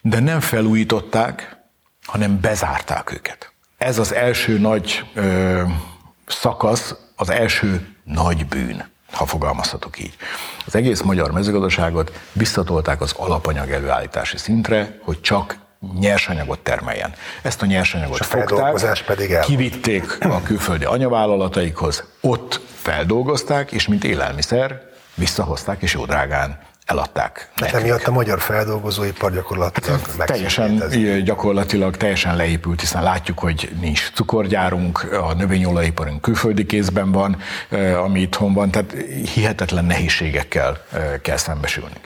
de 0.00 0.20
nem 0.20 0.40
felújították, 0.40 1.56
hanem 2.04 2.40
bezárták 2.40 3.12
őket. 3.12 3.52
Ez 3.78 3.98
az 3.98 4.14
első 4.14 4.58
nagy 4.58 5.04
ö, 5.14 5.62
szakasz, 6.26 6.94
az 7.16 7.30
első 7.30 7.94
nagy 8.04 8.46
bűn, 8.46 8.88
ha 9.12 9.26
fogalmazhatok 9.26 10.00
így. 10.00 10.16
Az 10.66 10.74
egész 10.74 11.00
magyar 11.00 11.30
mezőgazdaságot 11.30 12.20
visszatolták 12.32 13.00
az 13.00 13.12
alapanyag 13.12 13.70
előállítási 13.70 14.36
szintre, 14.36 14.98
hogy 15.02 15.20
csak 15.20 15.56
nyersanyagot 16.00 16.58
termeljen. 16.58 17.14
Ezt 17.42 17.62
a 17.62 17.66
nyersanyagot 17.66 18.20
a 18.20 18.24
fogták, 18.24 19.04
pedig 19.06 19.30
el. 19.30 19.42
kivitték 19.42 20.16
a 20.20 20.42
külföldi 20.42 20.84
anyavállalataikhoz, 20.84 22.04
ott 22.20 22.60
feldolgozták, 22.74 23.72
és 23.72 23.88
mint 23.88 24.04
élelmiszer 24.04 24.82
visszahozták, 25.14 25.82
és 25.82 25.94
jó 25.94 26.04
drágán 26.04 26.58
eladták. 26.88 27.50
Hát 27.54 27.72
emiatt 27.72 28.02
a 28.02 28.10
magyar 28.10 28.40
feldolgozóipar 28.40 29.32
gyakorlatilag 29.32 30.00
hát, 30.18 30.26
Teljesen 30.26 30.82
gyakorlatilag 31.24 31.96
teljesen 31.96 32.36
leépült, 32.36 32.80
hiszen 32.80 33.02
látjuk, 33.02 33.38
hogy 33.38 33.70
nincs 33.80 34.10
cukorgyárunk, 34.14 35.12
a 35.12 35.34
növényolajiparunk 35.34 36.20
külföldi 36.20 36.66
kézben 36.66 37.12
van, 37.12 37.36
eh, 37.68 38.02
ami 38.04 38.20
itthon 38.20 38.54
van, 38.54 38.70
tehát 38.70 38.94
hihetetlen 39.34 39.84
nehézségekkel 39.84 40.84
eh, 40.92 41.12
kell 41.22 41.36
szembesülni. 41.36 41.96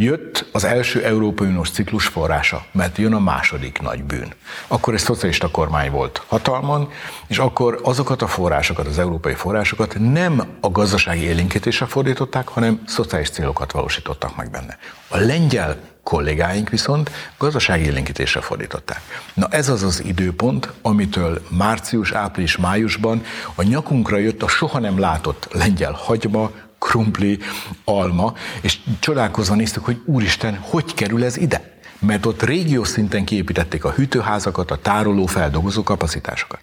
Jött 0.00 0.46
az 0.52 0.64
első 0.64 1.04
Európai 1.04 1.48
Uniós 1.48 1.70
ciklus 1.70 2.06
forrása, 2.06 2.64
mert 2.72 2.98
jön 2.98 3.12
a 3.12 3.18
második 3.18 3.80
nagy 3.80 4.04
bűn. 4.04 4.32
Akkor 4.66 4.94
egy 4.94 5.00
szocialista 5.00 5.50
kormány 5.50 5.90
volt 5.90 6.22
hatalmon, 6.26 6.90
és 7.26 7.38
akkor 7.38 7.80
azokat 7.82 8.22
a 8.22 8.26
forrásokat, 8.26 8.86
az 8.86 8.98
európai 8.98 9.34
forrásokat 9.34 9.96
nem 9.98 10.42
a 10.60 10.70
gazdasági 10.70 11.22
élénkítésre 11.22 11.86
fordították, 11.86 12.48
hanem 12.48 12.82
szociális 12.86 13.30
célokat 13.30 13.72
valósítottak 13.72 14.36
meg 14.36 14.50
benne. 14.50 14.78
A 15.08 15.16
lengyel 15.16 15.76
kollégáink 16.02 16.68
viszont 16.68 17.10
gazdasági 17.38 17.84
élénkítésre 17.84 18.40
fordították. 18.40 19.00
Na 19.34 19.46
ez 19.50 19.68
az 19.68 19.82
az 19.82 20.04
időpont, 20.04 20.72
amitől 20.82 21.42
március, 21.50 22.12
április, 22.12 22.56
májusban 22.56 23.22
a 23.54 23.62
nyakunkra 23.62 24.18
jött 24.18 24.42
a 24.42 24.48
soha 24.48 24.78
nem 24.78 24.98
látott 24.98 25.48
lengyel 25.52 25.92
hagyma, 25.92 26.50
krumpli, 26.78 27.38
alma, 27.84 28.34
és 28.60 28.78
csodálkozva 29.00 29.54
néztük, 29.54 29.84
hogy 29.84 30.02
úristen, 30.04 30.58
hogy 30.60 30.94
kerül 30.94 31.24
ez 31.24 31.36
ide? 31.36 31.76
Mert 31.98 32.26
ott 32.26 32.42
régió 32.42 32.84
szinten 32.84 33.24
kiépítették 33.24 33.84
a 33.84 33.90
hűtőházakat, 33.90 34.70
a 34.70 34.76
tároló, 34.76 35.26
feldolgozó 35.26 35.82
kapacitásokat. 35.82 36.60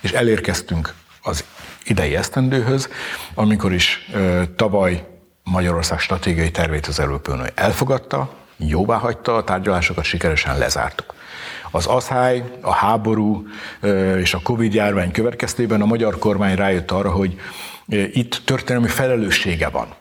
És 0.00 0.12
elérkeztünk 0.12 0.94
az 1.22 1.44
idei 1.84 2.16
esztendőhöz, 2.16 2.88
amikor 3.34 3.72
is 3.72 4.08
ö, 4.12 4.42
tavaly 4.56 5.06
Magyarország 5.42 5.98
stratégiai 5.98 6.50
tervét 6.50 6.86
az 6.86 7.00
Európai 7.00 7.50
elfogadta, 7.54 8.34
jóvá 8.56 8.96
hagyta, 8.96 9.36
a 9.36 9.44
tárgyalásokat 9.44 10.04
sikeresen 10.04 10.58
lezártuk. 10.58 11.14
Az 11.70 11.86
asszály, 11.86 12.44
a 12.60 12.72
háború 12.72 13.46
és 14.18 14.34
a 14.34 14.40
Covid 14.42 14.74
járvány 14.74 15.10
következtében 15.10 15.80
a 15.80 15.86
magyar 15.86 16.18
kormány 16.18 16.54
rájött 16.54 16.90
arra, 16.90 17.10
hogy 17.10 17.40
itt 17.88 18.42
történelmi 18.44 18.88
felelőssége 18.88 19.68
van. 19.68 19.94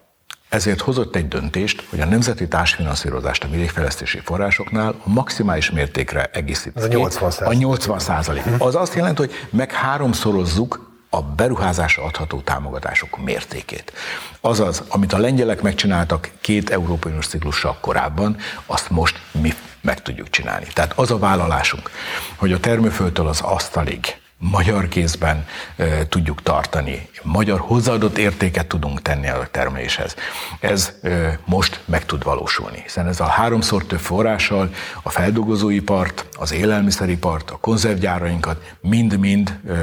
Ezért 0.50 0.82
hozott 0.82 1.16
egy 1.16 1.28
döntést, 1.28 1.84
hogy 1.90 2.00
a 2.00 2.06
nemzeti 2.06 2.48
társfinanszírozást 2.48 3.44
a 3.44 3.48
vidékfejlesztési 3.48 4.20
forrásoknál 4.24 4.96
a 5.04 5.10
maximális 5.10 5.72
mértékre 5.72 6.30
egészít. 6.34 6.78
Ez 6.78 6.84
a 6.84 6.88
80 6.88 7.48
A 7.48 7.54
80 7.54 8.00
százalék. 8.00 8.44
Az 8.58 8.76
azt 8.76 8.94
jelenti, 8.94 9.22
hogy 9.22 9.32
meg 9.50 9.72
háromszorozzuk 9.72 10.94
a 11.10 11.22
beruházásra 11.22 12.04
adható 12.04 12.42
támogatások 12.42 13.24
mértékét. 13.24 13.94
Azaz, 14.42 14.84
amit 14.88 15.14
a 15.14 15.18
lengyelek 15.18 15.62
megcsináltak 15.62 16.32
két 16.42 16.70
Európai 16.70 17.12
Uniós 17.12 17.28
ciklussal 17.28 17.78
korábban, 17.82 18.38
azt 18.66 18.90
most 18.90 19.20
mi 19.32 19.54
meg 19.82 20.02
tudjuk 20.02 20.30
csinálni. 20.30 20.68
Tehát 20.74 20.94
az 20.96 21.12
a 21.12 21.18
vállalásunk, 21.18 21.90
hogy 22.36 22.52
a 22.52 22.60
termőföldtől 22.60 23.28
az 23.28 23.42
asztalig 23.42 24.16
magyar 24.52 24.88
kézben 24.88 25.46
e, 25.76 26.08
tudjuk 26.08 26.42
tartani, 26.42 27.08
magyar 27.24 27.60
hozzáadott 27.60 28.18
értéket 28.18 28.68
tudunk 28.68 29.02
tenni 29.02 29.28
a 29.28 29.48
termeléshez. 29.52 30.16
Ez 30.60 30.94
e, 31.02 31.40
most 31.46 31.80
meg 31.86 32.06
tud 32.06 32.24
valósulni, 32.24 32.80
hiszen 32.84 33.08
ez 33.08 33.20
a 33.20 33.26
háromszor 33.26 33.86
több 33.86 34.00
forrással 34.00 34.70
a 35.04 35.10
feldolgozóipart, 35.10 36.26
az 36.38 36.54
élelmiszeripart, 36.54 37.50
a 37.50 37.58
konzervgyárainkat 37.58 38.76
mind-mind 38.82 39.60
e, 39.68 39.74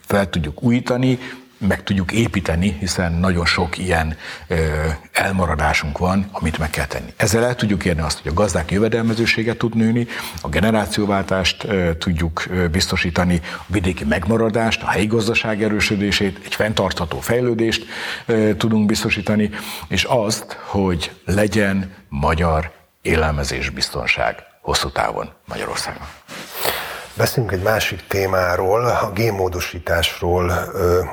fel 0.00 0.30
tudjuk 0.30 0.62
újítani, 0.62 1.18
meg 1.58 1.82
tudjuk 1.82 2.12
építeni, 2.12 2.76
hiszen 2.80 3.12
nagyon 3.12 3.46
sok 3.46 3.78
ilyen 3.78 4.16
elmaradásunk 5.12 5.98
van, 5.98 6.28
amit 6.32 6.58
meg 6.58 6.70
kell 6.70 6.86
tenni. 6.86 7.12
Ezzel 7.16 7.44
el 7.44 7.54
tudjuk 7.54 7.84
érni 7.84 8.00
azt, 8.00 8.20
hogy 8.22 8.30
a 8.30 8.34
gazdák 8.34 8.70
jövedelmezősége 8.70 9.56
tud 9.56 9.74
nőni, 9.74 10.06
a 10.40 10.48
generációváltást 10.48 11.66
tudjuk 11.98 12.46
biztosítani, 12.70 13.40
a 13.52 13.64
vidéki 13.66 14.04
megmaradást, 14.04 14.82
a 14.82 14.88
helyi 14.88 15.06
gazdaság 15.06 15.62
erősödését, 15.62 16.40
egy 16.44 16.54
fenntartható 16.54 17.20
fejlődést 17.20 17.86
tudunk 18.56 18.86
biztosítani, 18.86 19.50
és 19.88 20.04
azt, 20.04 20.58
hogy 20.64 21.12
legyen 21.24 21.94
magyar 22.08 22.72
élelmezés 23.02 23.70
biztonság 23.70 24.34
hosszú 24.60 24.90
távon 24.90 25.30
Magyarországon. 25.44 26.06
Beszéljünk 27.16 27.54
egy 27.54 27.62
másik 27.62 28.06
témáról, 28.06 28.86
a 28.86 29.10
génmódosításról. 29.14 30.52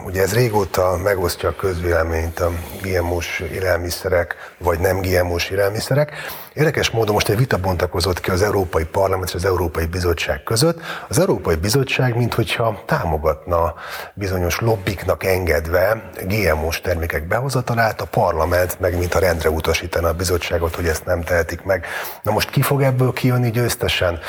Ugye 0.06 0.22
ez 0.22 0.34
régóta 0.34 0.98
megosztja 1.04 1.50
a 1.50 1.56
közvéleményt 1.56 2.40
a 2.40 2.52
GMO-s 2.82 3.40
élelmiszerek, 3.40 4.36
vagy 4.58 4.80
nem 4.80 5.02
GMO-s 5.02 5.50
élelmiszerek. 5.50 6.12
Érdekes 6.54 6.90
módon 6.90 7.14
most 7.14 7.30
egy 7.30 7.38
vita 7.38 7.58
bontakozott 7.58 8.20
ki 8.20 8.30
az 8.32 8.42
Európai 8.42 8.84
Parlament 8.84 9.28
és 9.28 9.36
az 9.36 9.46
Európai 9.46 9.86
Bizottság 9.86 10.44
között. 10.44 10.80
Az 11.08 11.20
Európai 11.20 11.56
Bizottság, 11.56 12.16
minthogyha 12.16 12.84
támogatna 12.86 13.74
bizonyos 14.14 14.60
lobbiknak 14.60 15.24
engedve 15.24 16.10
GMO-s 16.24 16.82
termékek 16.82 17.28
behozatalát, 17.28 18.02
a 18.02 18.06
parlament 18.06 18.80
meg 18.80 18.98
mintha 18.98 19.20
rendre 19.20 19.50
utasítana 19.50 20.08
a 20.08 20.14
bizottságot, 20.14 20.76
hogy 20.76 20.88
ezt 20.88 21.06
nem 21.06 21.22
tehetik 21.22 21.64
meg. 21.64 21.86
Na 22.24 22.32
most 22.32 22.50
ki 22.50 22.62
fog 22.62 22.82
ebből 22.82 23.14
kijönni 23.14 23.52
győztesen? 23.52 24.20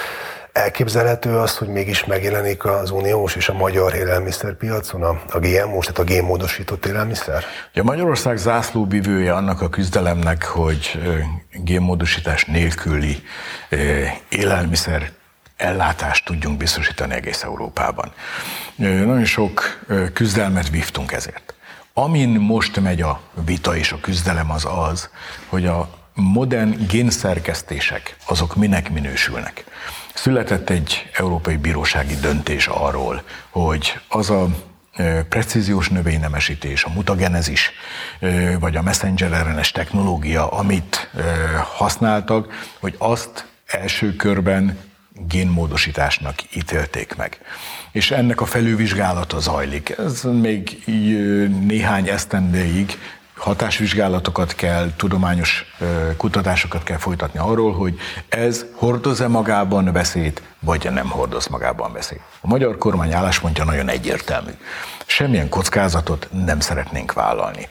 Elképzelhető 0.55 1.37
az, 1.39 1.57
hogy 1.57 1.69
mégis 1.69 2.05
megjelenik 2.05 2.65
az 2.65 2.91
uniós 2.91 3.37
és 3.37 3.49
a 3.49 3.53
magyar 3.53 3.95
élelmiszerpiacon 3.95 5.03
a, 5.03 5.09
a 5.09 5.39
GMO, 5.39 5.81
tehát 5.81 5.99
a 5.99 6.05
génmódosított 6.05 6.87
élelmiszer? 6.87 7.45
A 7.75 7.83
Magyarország 7.83 8.37
zászlóbivője 8.37 9.35
annak 9.35 9.61
a 9.61 9.69
küzdelemnek, 9.69 10.45
hogy 10.45 11.01
génmódosítás 11.53 12.45
nélküli 12.45 13.23
élelmiszer 14.29 15.11
ellátást 15.57 16.25
tudjunk 16.25 16.57
biztosítani 16.57 17.15
egész 17.15 17.43
Európában. 17.43 18.13
Nagyon 18.77 19.25
sok 19.25 19.85
küzdelmet 20.13 20.71
vívtunk 20.71 21.13
ezért. 21.13 21.55
Amin 21.95 22.29
most 22.29 22.81
megy 22.81 23.03
a 23.03 23.21
vita 23.45 23.77
és 23.77 23.93
a 23.93 24.01
küzdelem 24.01 24.51
az 24.51 24.67
az, 24.91 25.09
hogy 25.49 25.67
a 25.67 25.89
modern 26.15 26.87
génszerkesztések 26.87 28.17
azok 28.27 28.57
minek 28.57 28.91
minősülnek. 28.91 29.65
Született 30.15 30.71
egy 30.71 31.11
európai 31.13 31.57
bírósági 31.57 32.15
döntés 32.17 32.67
arról, 32.67 33.23
hogy 33.51 34.01
az 34.09 34.31
a 34.31 34.47
precíziós 35.29 35.89
növénynemesítés, 35.89 36.85
a 36.85 36.91
mutagenezis, 36.91 37.71
vagy 38.61 38.77
a 38.77 38.83
messenger 38.83 39.47
RNS 39.47 39.71
technológia, 39.71 40.49
amit 40.49 41.11
használtak, 41.77 42.69
hogy 42.81 42.95
azt 42.99 43.47
első 43.67 44.17
körben 44.17 44.79
génmódosításnak 45.29 46.35
ítélték 46.57 47.15
meg. 47.17 47.41
És 47.93 48.11
ennek 48.11 48.41
a 48.41 48.47
felülvizsgálata 48.47 49.41
zajlik. 49.41 49.95
Ez 49.99 50.23
még 50.23 50.83
néhány 51.61 52.09
esztendéig 52.09 52.99
hatásvizsgálatokat 53.37 54.55
kell, 54.55 54.91
tudományos 54.97 55.65
kutatásokat 56.17 56.83
kell 56.83 56.97
folytatni 56.97 57.39
arról, 57.39 57.73
hogy 57.73 57.99
ez 58.29 58.65
hordoz-e 58.75 59.29
magában 59.29 59.93
veszélyt, 59.93 60.43
vagy 60.61 60.89
nem 60.93 61.11
hordoz 61.11 61.47
magában 61.47 61.93
veszélyt. 61.93 62.23
A 62.41 62.47
magyar 62.47 62.79
kormány 62.79 63.13
álláspontja 63.13 63.65
nagyon 63.65 63.89
egyértelmű. 63.89 64.51
Semmilyen 65.07 65.49
kockázatot 65.49 66.29
nem 66.45 66.61
szeretnénk 66.61 67.13
vállalni. 67.13 67.69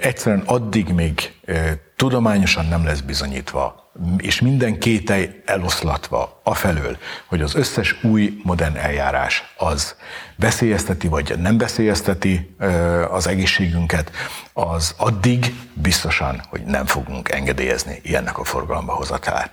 Egyszerűen 0.00 0.42
addig 0.46 0.88
még 0.88 1.32
tudományosan 1.96 2.66
nem 2.66 2.84
lesz 2.84 3.00
bizonyítva 3.00 3.86
és 4.16 4.40
minden 4.40 4.78
kételj 4.78 5.28
eloszlatva 5.44 6.40
afelől, 6.42 6.98
hogy 7.26 7.42
az 7.42 7.54
összes 7.54 7.96
új 8.02 8.40
modern 8.42 8.76
eljárás 8.76 9.54
az 9.56 9.96
veszélyezteti 10.38 11.08
vagy 11.08 11.34
nem 11.38 11.58
veszélyezteti 11.58 12.54
az 13.10 13.26
egészségünket, 13.26 14.10
az 14.52 14.94
addig 14.96 15.54
biztosan, 15.72 16.42
hogy 16.48 16.62
nem 16.62 16.86
fogunk 16.86 17.30
engedélyezni 17.30 18.00
ilyennek 18.02 18.38
a 18.38 18.44
forgalomba 18.44 18.92
hozatalát. 18.92 19.50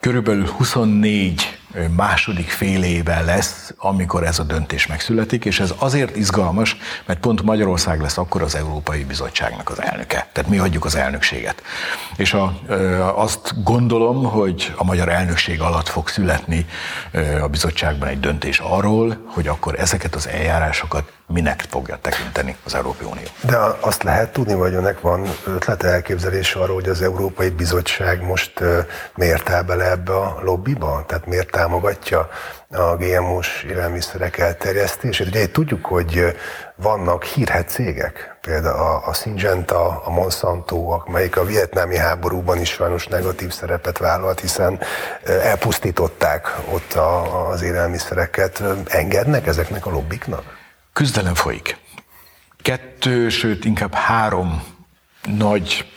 Körülbelül 0.00 0.46
24 0.46 1.58
második 1.96 2.48
fél 2.48 2.82
éve 2.82 3.20
lesz, 3.20 3.74
amikor 3.76 4.24
ez 4.24 4.38
a 4.38 4.42
döntés 4.42 4.86
megszületik, 4.86 5.44
és 5.44 5.60
ez 5.60 5.74
azért 5.78 6.16
izgalmas, 6.16 6.76
mert 7.06 7.20
pont 7.20 7.42
Magyarország 7.42 8.00
lesz 8.00 8.18
akkor 8.18 8.42
az 8.42 8.54
Európai 8.54 9.04
Bizottságnak 9.04 9.70
az 9.70 9.82
elnöke. 9.82 10.28
Tehát 10.32 10.50
mi 10.50 10.58
adjuk 10.58 10.84
az 10.84 10.94
elnökséget. 10.94 11.62
És 12.16 12.32
a, 12.32 12.58
azt 13.14 13.62
gondolom, 13.62 14.24
hogy 14.24 14.72
a 14.76 14.84
magyar 14.84 15.08
elnökség 15.08 15.60
alatt 15.60 15.88
fog 15.88 16.08
születni 16.08 16.66
a 17.42 17.48
bizottságban 17.48 18.08
egy 18.08 18.20
döntés 18.20 18.58
arról, 18.58 19.24
hogy 19.26 19.48
akkor 19.48 19.78
ezeket 19.78 20.14
az 20.14 20.27
eljárásokat 20.28 21.12
minek 21.26 21.64
fogja 21.68 21.98
tekinteni 22.00 22.56
az 22.64 22.74
Európai 22.74 23.06
Unió. 23.06 23.24
De 23.40 23.56
azt 23.80 24.02
lehet 24.02 24.32
tudni, 24.32 24.54
vagy 24.54 24.74
önnek 24.74 25.00
van 25.00 25.26
ötlete 25.46 25.88
elképzelés 25.88 26.54
arról, 26.54 26.74
hogy 26.74 26.88
az 26.88 27.02
Európai 27.02 27.48
Bizottság 27.48 28.22
most 28.22 28.52
miért 29.14 29.50
áll 29.50 29.62
bele 29.62 29.90
ebbe 29.90 30.16
a 30.16 30.40
lobbiba? 30.42 31.04
Tehát 31.06 31.26
miért 31.26 31.50
támogatja 31.50 32.28
a 32.70 32.96
GMO-s 32.96 33.62
élelmiszerek 33.62 34.38
elterjesztését? 34.38 35.26
Ugye 35.26 35.50
tudjuk, 35.50 35.86
hogy 35.86 36.36
vannak 36.76 37.24
hírhet 37.24 37.68
cégek, 37.68 38.37
például 38.48 38.76
a, 38.76 39.08
a 39.08 39.14
Syngenta, 39.14 40.02
a 40.04 40.10
Monsanto, 40.10 41.02
amelyik 41.06 41.36
a 41.36 41.44
vietnámi 41.44 41.96
háborúban 41.96 42.60
is 42.60 42.68
sajnos 42.68 43.06
negatív 43.06 43.50
szerepet 43.50 43.98
vállalt, 43.98 44.40
hiszen 44.40 44.80
elpusztították 45.24 46.56
ott 46.70 46.92
a, 46.92 47.48
az 47.48 47.62
élelmiszereket. 47.62 48.62
Engednek 48.86 49.46
ezeknek 49.46 49.86
a 49.86 49.90
lobbiknak? 49.90 50.42
Küzdelem 50.92 51.34
folyik. 51.34 51.76
Kettő, 52.62 53.28
sőt 53.28 53.64
inkább 53.64 53.94
három 53.94 54.62
nagy 55.24 55.92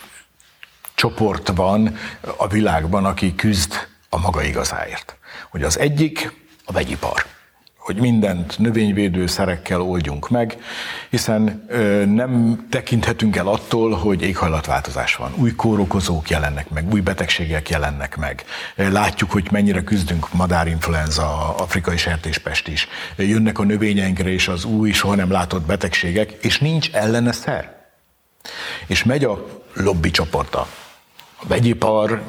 csoport 0.95 1.51
van 1.55 1.97
a 2.37 2.47
világban, 2.47 3.05
aki 3.05 3.35
küzd 3.35 3.73
a 4.09 4.19
maga 4.19 4.43
igazáért. 4.43 5.15
Hogy 5.49 5.63
az 5.63 5.79
egyik 5.79 6.33
a 6.65 6.71
vegyipar 6.71 7.25
hogy 7.81 7.95
mindent 7.95 8.59
növényvédőszerekkel 8.59 9.81
oldjunk 9.81 10.29
meg, 10.29 10.57
hiszen 11.09 11.65
nem 12.07 12.65
tekinthetünk 12.69 13.35
el 13.35 13.47
attól, 13.47 13.91
hogy 13.91 14.21
éghajlatváltozás 14.21 15.15
van. 15.15 15.33
Új 15.35 15.55
kórokozók 15.55 16.29
jelennek 16.29 16.69
meg, 16.69 16.93
új 16.93 16.99
betegségek 16.99 17.69
jelennek 17.69 18.17
meg. 18.17 18.43
Látjuk, 18.75 19.31
hogy 19.31 19.47
mennyire 19.51 19.83
küzdünk 19.83 20.33
madárinfluenza, 20.33 21.55
afrikai 21.55 21.97
sertéspest 21.97 22.67
is. 22.67 22.87
Jönnek 23.15 23.59
a 23.59 23.63
növényeinkre 23.63 24.29
és 24.29 24.47
az 24.47 24.65
új, 24.65 24.91
soha 24.91 25.15
nem 25.15 25.31
látott 25.31 25.65
betegségek, 25.65 26.31
és 26.31 26.59
nincs 26.59 26.91
ellene 26.91 27.31
szer. 27.31 27.75
És 28.87 29.03
megy 29.03 29.23
a 29.23 29.45
lobby 29.73 30.11
csoporta. 30.11 30.67
A 31.35 31.47
vegyipar 31.47 32.21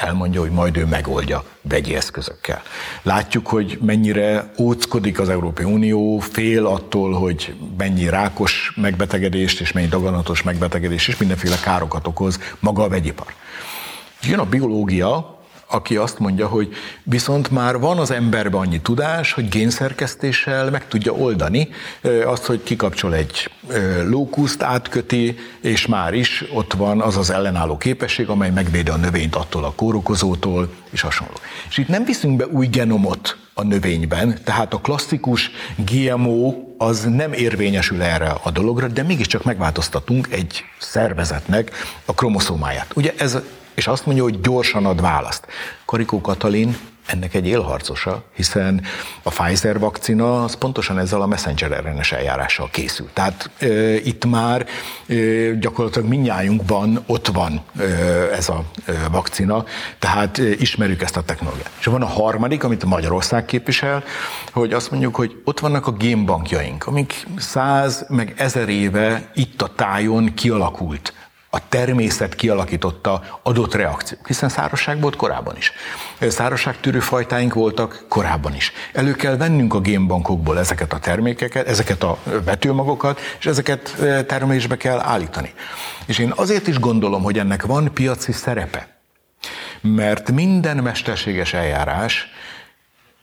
elmondja, 0.00 0.40
hogy 0.40 0.50
majd 0.50 0.76
ő 0.76 0.86
megoldja 0.86 1.44
vegyi 1.62 1.94
eszközökkel. 1.94 2.62
Látjuk, 3.02 3.46
hogy 3.46 3.78
mennyire 3.82 4.52
óckodik 4.58 5.20
az 5.20 5.28
Európai 5.28 5.64
Unió, 5.64 6.18
fél 6.18 6.66
attól, 6.66 7.12
hogy 7.12 7.54
mennyi 7.78 8.08
rákos 8.08 8.72
megbetegedést 8.76 9.60
és 9.60 9.72
mennyi 9.72 9.88
daganatos 9.88 10.42
megbetegedést 10.42 11.08
és 11.08 11.16
mindenféle 11.16 11.56
károkat 11.60 12.06
okoz 12.06 12.40
maga 12.60 12.82
a 12.82 12.88
vegyipar. 12.88 13.34
Jön 14.22 14.38
a 14.38 14.44
biológia, 14.44 15.39
aki 15.70 15.96
azt 15.96 16.18
mondja, 16.18 16.46
hogy 16.46 16.72
viszont 17.02 17.50
már 17.50 17.78
van 17.78 17.98
az 17.98 18.10
emberben 18.10 18.60
annyi 18.60 18.80
tudás, 18.80 19.32
hogy 19.32 19.48
génszerkesztéssel 19.48 20.70
meg 20.70 20.88
tudja 20.88 21.12
oldani 21.12 21.68
azt, 22.24 22.44
hogy 22.44 22.62
kikapcsol 22.62 23.14
egy 23.14 23.50
lókuszt, 24.04 24.62
átköti, 24.62 25.38
és 25.60 25.86
már 25.86 26.14
is 26.14 26.44
ott 26.54 26.72
van 26.72 27.00
az 27.00 27.16
az 27.16 27.30
ellenálló 27.30 27.76
képesség, 27.76 28.28
amely 28.28 28.50
megvédi 28.50 28.90
a 28.90 28.96
növényt 28.96 29.34
attól 29.34 29.64
a 29.64 29.72
kórokozótól, 29.72 30.72
és 30.90 31.00
hasonló. 31.00 31.34
És 31.68 31.78
itt 31.78 31.88
nem 31.88 32.04
viszünk 32.04 32.36
be 32.36 32.46
új 32.46 32.66
genomot 32.66 33.36
a 33.54 33.62
növényben, 33.62 34.38
tehát 34.44 34.74
a 34.74 34.78
klasszikus 34.78 35.50
GMO 35.76 36.54
az 36.78 37.04
nem 37.04 37.32
érvényesül 37.32 38.02
erre 38.02 38.34
a 38.42 38.50
dologra, 38.50 38.86
de 38.86 39.02
mégiscsak 39.02 39.44
megváltoztatunk 39.44 40.28
egy 40.30 40.64
szervezetnek 40.78 41.70
a 42.04 42.14
kromoszómáját. 42.14 42.92
Ugye 42.94 43.14
ez 43.18 43.38
és 43.74 43.86
azt 43.86 44.06
mondja, 44.06 44.24
hogy 44.24 44.40
gyorsan 44.40 44.86
ad 44.86 45.00
választ. 45.00 45.46
Karikó 45.84 46.20
Katalin 46.20 46.76
ennek 47.10 47.34
egy 47.34 47.46
élharcosa, 47.46 48.22
hiszen 48.34 48.82
a 49.22 49.30
Pfizer 49.30 49.78
vakcina 49.78 50.44
az 50.44 50.54
pontosan 50.54 50.98
ezzel 50.98 51.20
a 51.20 51.26
messenger 51.26 51.84
RNS 51.84 52.12
eljárással 52.12 52.68
készült. 52.70 53.10
Tehát 53.12 53.50
e, 53.58 53.94
itt 53.94 54.24
már 54.24 54.66
e, 55.06 55.14
gyakorlatilag 55.54 56.08
minnyájunkban 56.08 57.02
ott 57.06 57.26
van 57.26 57.60
e, 57.78 57.82
ez 58.32 58.48
a 58.48 58.64
e, 58.84 58.92
vakcina, 59.10 59.64
tehát 59.98 60.38
e, 60.38 60.42
ismerjük 60.42 61.02
ezt 61.02 61.16
a 61.16 61.22
technológiát. 61.22 61.70
És 61.78 61.84
van 61.84 62.02
a 62.02 62.06
harmadik, 62.06 62.64
amit 62.64 62.84
Magyarország 62.84 63.44
képvisel, 63.44 64.04
hogy 64.52 64.72
azt 64.72 64.90
mondjuk, 64.90 65.14
hogy 65.14 65.40
ott 65.44 65.60
vannak 65.60 65.86
a 65.86 65.92
génbankjaink, 65.92 66.86
amik 66.86 67.26
száz 67.36 68.04
meg 68.08 68.34
ezer 68.36 68.68
éve 68.68 69.30
itt 69.34 69.62
a 69.62 69.72
tájon 69.74 70.34
kialakult 70.34 71.12
a 71.50 71.68
természet 71.68 72.34
kialakította 72.34 73.40
adott 73.42 73.74
reakciók, 73.74 74.26
hiszen 74.26 74.48
szárazság 74.48 75.00
volt 75.00 75.16
korábban 75.16 75.56
is. 75.56 75.72
Szárazságtűrő 76.20 77.00
fajtáink 77.00 77.54
voltak 77.54 78.04
korábban 78.08 78.54
is. 78.54 78.72
Elő 78.92 79.12
kell 79.12 79.36
vennünk 79.36 79.74
a 79.74 79.80
génbankokból 79.80 80.58
ezeket 80.58 80.92
a 80.92 80.98
termékeket, 80.98 81.66
ezeket 81.66 82.02
a 82.02 82.18
vetőmagokat, 82.44 83.20
és 83.38 83.46
ezeket 83.46 83.94
termelésbe 84.26 84.76
kell 84.76 84.98
állítani. 84.98 85.52
És 86.06 86.18
én 86.18 86.32
azért 86.36 86.66
is 86.66 86.78
gondolom, 86.78 87.22
hogy 87.22 87.38
ennek 87.38 87.66
van 87.66 87.92
piaci 87.94 88.32
szerepe, 88.32 89.00
mert 89.80 90.30
minden 90.30 90.76
mesterséges 90.76 91.52
eljárás 91.52 92.26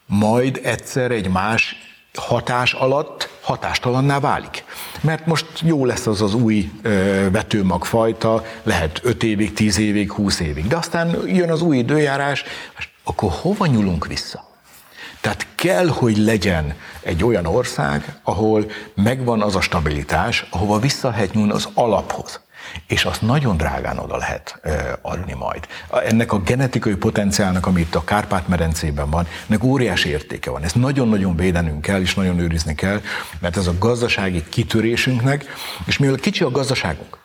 majd 0.05 0.59
egyszer 0.63 1.11
egy 1.11 1.29
más 1.29 1.75
hatás 2.13 2.73
alatt 2.73 3.26
hatástalanná 3.47 4.19
válik. 4.19 4.63
Mert 5.01 5.25
most 5.25 5.45
jó 5.63 5.85
lesz 5.85 6.07
az 6.07 6.21
az 6.21 6.33
új 6.33 6.71
vetőmagfajta, 7.31 8.43
lehet 8.63 8.99
5 9.03 9.23
évig, 9.23 9.53
10 9.53 9.77
évig, 9.79 10.11
20 10.11 10.39
évig, 10.39 10.67
de 10.67 10.75
aztán 10.75 11.27
jön 11.27 11.51
az 11.51 11.61
új 11.61 11.77
időjárás, 11.77 12.43
akkor 13.03 13.31
hova 13.31 13.65
nyúlunk 13.65 14.07
vissza? 14.07 14.45
Tehát 15.21 15.47
kell, 15.55 15.87
hogy 15.87 16.17
legyen 16.17 16.73
egy 17.01 17.23
olyan 17.23 17.45
ország, 17.45 18.19
ahol 18.23 18.65
megvan 18.95 19.41
az 19.41 19.55
a 19.55 19.61
stabilitás, 19.61 20.45
ahova 20.49 20.79
vissza 20.79 21.09
lehet 21.09 21.33
nyúlni 21.33 21.51
az 21.51 21.67
alaphoz 21.73 22.39
és 22.87 23.05
azt 23.05 23.21
nagyon 23.21 23.57
drágán 23.57 23.97
oda 23.97 24.17
lehet 24.17 24.59
adni 25.01 25.33
majd. 25.33 25.67
Ennek 26.05 26.31
a 26.31 26.39
genetikai 26.39 26.95
potenciálnak, 26.95 27.65
ami 27.65 27.79
itt 27.79 27.95
a 27.95 28.03
Kárpát-medencében 28.03 29.09
van, 29.09 29.27
ennek 29.47 29.63
óriási 29.63 30.09
értéke 30.09 30.49
van. 30.49 30.63
Ezt 30.63 30.75
nagyon-nagyon 30.75 31.35
védenünk 31.35 31.81
kell, 31.81 32.01
és 32.01 32.15
nagyon 32.15 32.39
őrizni 32.39 32.75
kell, 32.75 33.01
mert 33.39 33.57
ez 33.57 33.67
a 33.67 33.77
gazdasági 33.79 34.43
kitörésünknek, 34.49 35.45
és 35.85 35.97
mivel 35.97 36.15
kicsi 36.15 36.43
a 36.43 36.51
gazdaságunk, 36.51 37.17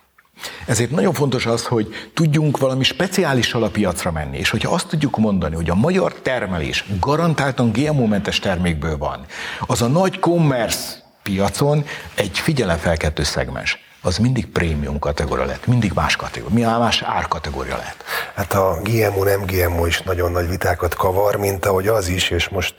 ezért 0.67 0.91
nagyon 0.91 1.13
fontos 1.13 1.47
az, 1.47 1.67
hogy 1.67 2.11
tudjunk 2.15 2.59
valami 2.59 2.85
speciális 2.85 3.53
alappiacra 3.53 4.13
menni, 4.13 4.39
és 4.39 4.51
hogyha 4.51 4.75
azt 4.75 4.89
tudjuk 4.89 5.19
mondani, 5.19 5.55
hogy 5.55 5.71
a 5.71 5.75
magyar 5.75 6.15
termelés 6.15 6.85
garantáltan 7.01 7.73
GMO-mentes 7.73 8.39
termékből 8.39 8.99
van, 8.99 9.25
az 9.67 9.83
a 9.83 9.87
nagy 9.87 10.19
commerce 10.19 11.03
piacon 11.23 11.85
egy 12.15 12.39
figyelemfelkeltő 12.39 13.23
szegmens 13.23 13.79
az 14.03 14.19
mindig 14.19 14.47
prémium 14.47 14.99
kategória 14.99 15.45
lett, 15.45 15.67
mindig 15.67 15.93
más 15.95 16.17
kategória, 16.17 16.55
mi 16.55 16.79
más 16.79 17.03
árkategória 17.03 17.77
lett. 17.77 18.05
Hát 18.35 18.53
a 18.53 18.79
GMO, 18.83 19.25
nem 19.25 19.45
GMO 19.45 19.87
is 19.87 20.03
nagyon 20.03 20.33
nagy 20.33 20.49
vitákat 20.49 20.95
kavar, 20.95 21.37
mint 21.37 21.67
ahogy 21.67 21.87
az 21.89 22.09
is, 22.09 22.31
és 22.31 22.49
most 22.49 22.75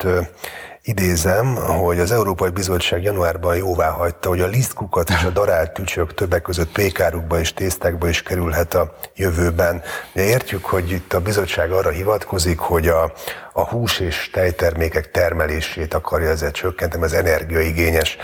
idézem, 0.83 1.55
hogy 1.55 1.99
az 1.99 2.11
Európai 2.11 2.49
Bizottság 2.49 3.03
januárban 3.03 3.55
jóvá 3.55 3.89
hagyta, 3.89 4.29
hogy 4.29 4.41
a 4.41 4.47
lisztkukat 4.47 5.09
és 5.09 5.23
a 5.23 5.29
darált 5.29 5.73
tücsök 5.73 6.13
többek 6.13 6.41
között 6.41 6.71
pékárukba 6.71 7.39
és 7.39 7.53
tésztákba 7.53 8.07
is 8.07 8.23
kerülhet 8.23 8.73
a 8.73 8.95
jövőben. 9.15 9.81
De 10.13 10.21
értjük, 10.21 10.65
hogy 10.65 10.91
itt 10.91 11.13
a 11.13 11.21
bizottság 11.21 11.71
arra 11.71 11.89
hivatkozik, 11.89 12.59
hogy 12.59 12.87
a, 12.87 13.13
a 13.53 13.67
hús 13.67 13.99
és 13.99 14.29
tejtermékek 14.29 15.11
termelését 15.11 15.93
akarja 15.93 16.29
ezzel 16.29 16.51
csökkenteni, 16.51 17.03
ez 17.03 17.13
energiaigényes. 17.13 18.17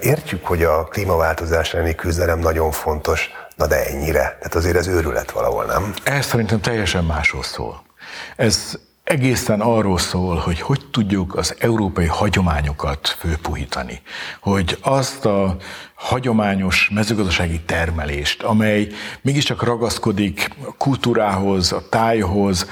Értjük, 0.00 0.46
hogy 0.46 0.62
a 0.62 0.84
klímaváltozás 0.84 1.74
elleni 1.74 1.94
küzdelem 1.94 2.38
nagyon 2.38 2.70
fontos, 2.70 3.30
na 3.56 3.66
de 3.66 3.86
ennyire. 3.86 4.20
Tehát 4.20 4.54
azért 4.54 4.76
ez 4.76 4.86
őrület 4.86 5.30
valahol, 5.30 5.64
nem? 5.64 5.94
Ez 6.04 6.26
szerintem 6.26 6.60
teljesen 6.60 7.04
másról 7.04 7.42
szól. 7.42 7.82
Ez 8.36 8.78
egészen 9.10 9.60
arról 9.60 9.98
szól, 9.98 10.36
hogy 10.36 10.60
hogy 10.60 10.80
tudjuk 10.90 11.36
az 11.36 11.54
európai 11.58 12.06
hagyományokat 12.06 13.08
főpuhítani. 13.18 14.00
Hogy 14.40 14.78
azt 14.80 15.24
a 15.24 15.56
hagyományos 15.94 16.90
mezőgazdasági 16.94 17.60
termelést, 17.60 18.42
amely 18.42 18.88
mégiscsak 19.22 19.62
ragaszkodik 19.62 20.50
a 20.66 20.74
kultúrához, 20.76 21.72
a 21.72 21.88
tájhoz, 21.88 22.66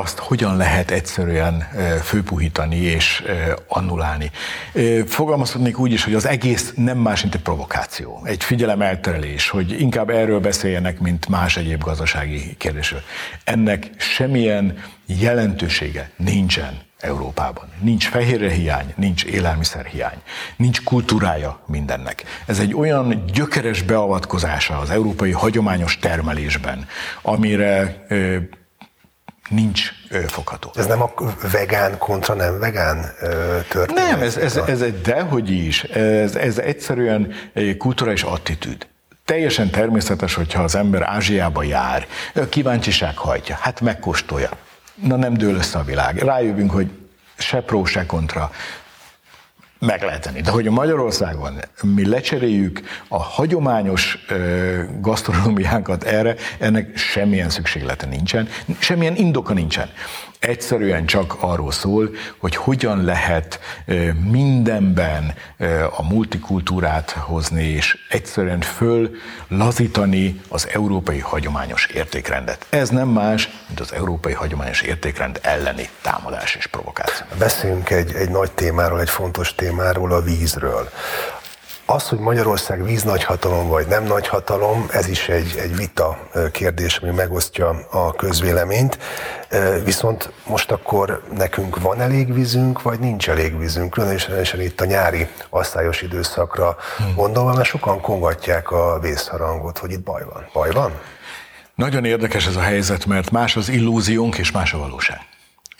azt 0.00 0.18
hogyan 0.18 0.56
lehet 0.56 0.90
egyszerűen 0.90 1.68
főpuhítani 2.02 2.76
és 2.76 3.22
annulálni. 3.68 4.30
Fogalmazhatnék 5.06 5.78
úgy 5.78 5.92
is, 5.92 6.04
hogy 6.04 6.14
az 6.14 6.26
egész 6.26 6.72
nem 6.76 6.98
más, 6.98 7.22
mint 7.22 7.34
egy 7.34 7.42
provokáció, 7.42 8.22
egy 8.24 8.44
figyelemelterelés, 8.44 9.48
hogy 9.48 9.80
inkább 9.80 10.10
erről 10.10 10.40
beszéljenek, 10.40 11.00
mint 11.00 11.28
más 11.28 11.56
egyéb 11.56 11.82
gazdasági 11.82 12.54
kérdésről. 12.58 13.02
Ennek 13.44 13.90
semmilyen 13.96 14.78
jelentősége 15.06 16.10
nincsen 16.16 16.80
Európában. 17.00 17.68
Nincs 17.80 18.08
fehérre 18.08 18.50
hiány, 18.50 18.92
nincs 18.96 19.24
élelmiszer 19.24 19.84
hiány, 19.84 20.18
nincs 20.56 20.82
kultúrája 20.82 21.60
mindennek. 21.66 22.24
Ez 22.46 22.58
egy 22.58 22.74
olyan 22.74 23.24
gyökeres 23.32 23.82
beavatkozása 23.82 24.78
az 24.78 24.90
európai 24.90 25.30
hagyományos 25.30 25.98
termelésben, 25.98 26.86
amire 27.22 28.06
nincs 29.50 29.90
fogható. 30.26 30.72
Ez 30.74 30.86
nem 30.86 31.02
a 31.02 31.10
vegán 31.52 31.98
kontra 31.98 32.34
nem 32.34 32.58
vegán 32.58 33.14
történet? 33.68 34.10
Nem, 34.10 34.20
ez, 34.20 34.36
ez, 34.36 34.56
ez 34.56 34.80
egy 34.80 35.00
dehogy 35.00 35.50
is. 35.50 35.82
Ez, 35.82 36.34
ez 36.34 36.58
egyszerűen 36.58 37.32
egy 37.52 37.76
kulturális 37.76 38.22
attitűd. 38.22 38.86
Teljesen 39.24 39.70
természetes, 39.70 40.34
hogyha 40.34 40.62
az 40.62 40.74
ember 40.74 41.02
Ázsiába 41.02 41.62
jár, 41.62 42.06
kíváncsiság 42.48 43.16
hajtja, 43.16 43.56
hát 43.60 43.80
megkóstolja. 43.80 44.50
Na 44.94 45.16
nem 45.16 45.34
dől 45.34 45.54
össze 45.54 45.78
a 45.78 45.84
világ. 45.84 46.16
Rájövünk, 46.16 46.70
hogy 46.70 46.90
se 47.38 47.60
pró, 47.60 47.84
se 47.84 48.06
kontra 48.06 48.50
meg 49.80 50.02
lehet 50.02 50.22
tenni. 50.22 50.40
De 50.40 50.50
hogy 50.50 50.70
Magyarországon 50.70 51.60
mi 51.82 52.08
lecseréljük 52.08 52.80
a 53.08 53.22
hagyományos 53.22 54.18
gasztronómiánkat 55.00 56.04
erre, 56.04 56.34
ennek 56.58 56.96
semmilyen 56.96 57.50
szükséglete 57.50 58.06
nincsen, 58.06 58.48
semmilyen 58.78 59.16
indoka 59.16 59.52
nincsen. 59.52 59.90
Egyszerűen 60.40 61.06
csak 61.06 61.36
arról 61.40 61.72
szól, 61.72 62.10
hogy 62.38 62.56
hogyan 62.56 63.04
lehet 63.04 63.60
mindenben 64.30 65.34
a 65.96 66.02
multikultúrát 66.02 67.10
hozni, 67.10 67.64
és 67.64 67.98
egyszerűen 68.08 68.60
föl 68.60 69.10
lazítani 69.48 70.40
az 70.48 70.68
európai 70.72 71.18
hagyományos 71.18 71.86
értékrendet. 71.86 72.66
Ez 72.70 72.88
nem 72.88 73.08
más, 73.08 73.48
mint 73.66 73.80
az 73.80 73.92
európai 73.92 74.32
hagyományos 74.32 74.80
értékrend 74.80 75.38
elleni 75.42 75.88
támadás 76.02 76.54
és 76.54 76.66
provokáció. 76.66 77.26
Beszéljünk 77.38 77.90
egy, 77.90 78.14
egy 78.14 78.30
nagy 78.30 78.50
témáról, 78.50 79.00
egy 79.00 79.10
fontos 79.10 79.54
témáról, 79.54 80.12
a 80.12 80.20
vízről. 80.20 80.88
Az, 81.92 82.08
hogy 82.08 82.18
Magyarország 82.18 82.84
víz 82.84 83.02
nagyhatalom 83.02 83.68
vagy 83.68 83.86
nem 83.86 84.04
nagyhatalom, 84.04 84.86
ez 84.90 85.08
is 85.08 85.28
egy, 85.28 85.56
egy 85.58 85.76
vita 85.76 86.18
kérdés, 86.52 86.96
ami 86.96 87.10
megosztja 87.10 87.68
a 87.90 88.12
közvéleményt. 88.12 88.98
Viszont 89.84 90.32
most 90.46 90.70
akkor 90.70 91.22
nekünk 91.36 91.80
van 91.80 92.00
elég 92.00 92.34
vízünk, 92.34 92.82
vagy 92.82 92.98
nincs 92.98 93.28
elég 93.28 93.58
vízünk, 93.58 93.90
különösen 93.90 94.60
itt 94.60 94.80
a 94.80 94.84
nyári 94.84 95.28
asszályos 95.48 96.02
időszakra 96.02 96.76
hmm. 96.96 97.14
gondolva, 97.14 97.52
mert 97.54 97.68
sokan 97.68 98.00
kongatják 98.00 98.70
a 98.70 98.98
vészharangot, 99.00 99.78
hogy 99.78 99.90
itt 99.90 100.02
baj 100.02 100.24
van. 100.32 100.46
Baj 100.52 100.70
van? 100.70 100.92
Nagyon 101.74 102.04
érdekes 102.04 102.46
ez 102.46 102.56
a 102.56 102.60
helyzet, 102.60 103.06
mert 103.06 103.30
más 103.30 103.56
az 103.56 103.68
illúziónk 103.68 104.38
és 104.38 104.50
más 104.50 104.72
a 104.72 104.78
valóság. 104.78 105.18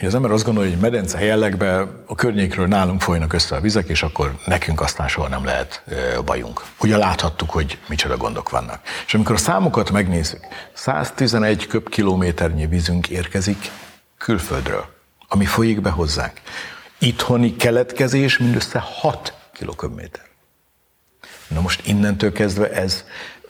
Az 0.07 0.15
ember 0.15 0.31
azt 0.31 0.45
gondolja, 0.45 0.71
hogy 0.71 0.81
medence 0.81 1.25
jellegben 1.25 2.05
a 2.07 2.15
környékről 2.15 2.67
nálunk 2.67 3.01
folynak 3.01 3.33
össze 3.33 3.57
a 3.57 3.61
vizek, 3.61 3.89
és 3.89 4.03
akkor 4.03 4.35
nekünk 4.47 4.81
aztán 4.81 5.09
soha 5.09 5.29
nem 5.29 5.45
lehet 5.45 5.83
bajunk. 6.25 6.65
Ugye 6.81 6.97
láthattuk, 6.97 7.51
hogy 7.51 7.79
micsoda 7.89 8.17
gondok 8.17 8.51
vannak. 8.51 8.81
És 9.07 9.15
amikor 9.15 9.35
a 9.35 9.39
számokat 9.39 9.91
megnézzük, 9.91 10.47
111 10.73 11.67
köbkilométernyi 11.67 12.67
vízünk 12.67 13.09
érkezik 13.09 13.71
külföldről, 14.19 14.85
ami 15.29 15.45
folyik 15.45 15.81
be 15.81 15.91
hozzánk. 15.91 16.41
Itthoni 16.99 17.57
keletkezés 17.57 18.39
mindössze 18.39 18.79
6 18.79 19.35
kiloköbméter. 19.53 20.25
Na 21.49 21.61
most 21.61 21.87
innentől 21.87 22.33
kezdve 22.33 22.71
ez 22.71 23.05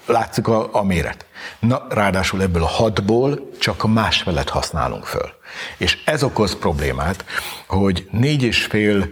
látszik 0.07 0.49
a, 0.49 0.69
a 0.75 0.83
méret. 0.83 1.25
Na, 1.59 1.87
ráadásul 1.89 2.43
ebből 2.43 2.63
a 2.63 2.67
hatból 2.67 3.51
csak 3.59 3.85
a 3.85 3.89
másfelet 3.89 4.49
használunk 4.49 5.05
föl. 5.05 5.39
És 5.77 5.99
ez 6.05 6.23
okoz 6.23 6.59
problémát, 6.59 7.25
hogy 7.67 8.09
négy 8.11 8.43
és 8.43 8.65
fél 8.65 9.09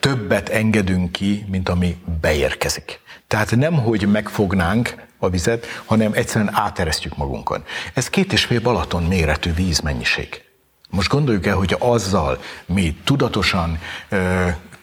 többet 0.00 0.48
engedünk 0.48 1.12
ki, 1.12 1.44
mint 1.48 1.68
ami 1.68 1.96
beérkezik. 2.20 3.00
Tehát 3.26 3.56
nem, 3.56 3.74
hogy 3.74 4.08
megfognánk 4.08 4.94
a 5.18 5.28
vizet, 5.28 5.66
hanem 5.84 6.12
egyszerűen 6.12 6.54
áteresztjük 6.54 7.16
magunkon. 7.16 7.64
Ez 7.94 8.10
két 8.10 8.32
és 8.32 8.44
fél 8.44 8.60
Balaton 8.60 9.02
méretű 9.02 9.54
vízmennyiség. 9.54 10.44
Most 10.90 11.08
gondoljuk 11.08 11.46
el, 11.46 11.56
hogy 11.56 11.76
azzal 11.78 12.40
mi 12.66 12.96
tudatosan 13.04 13.78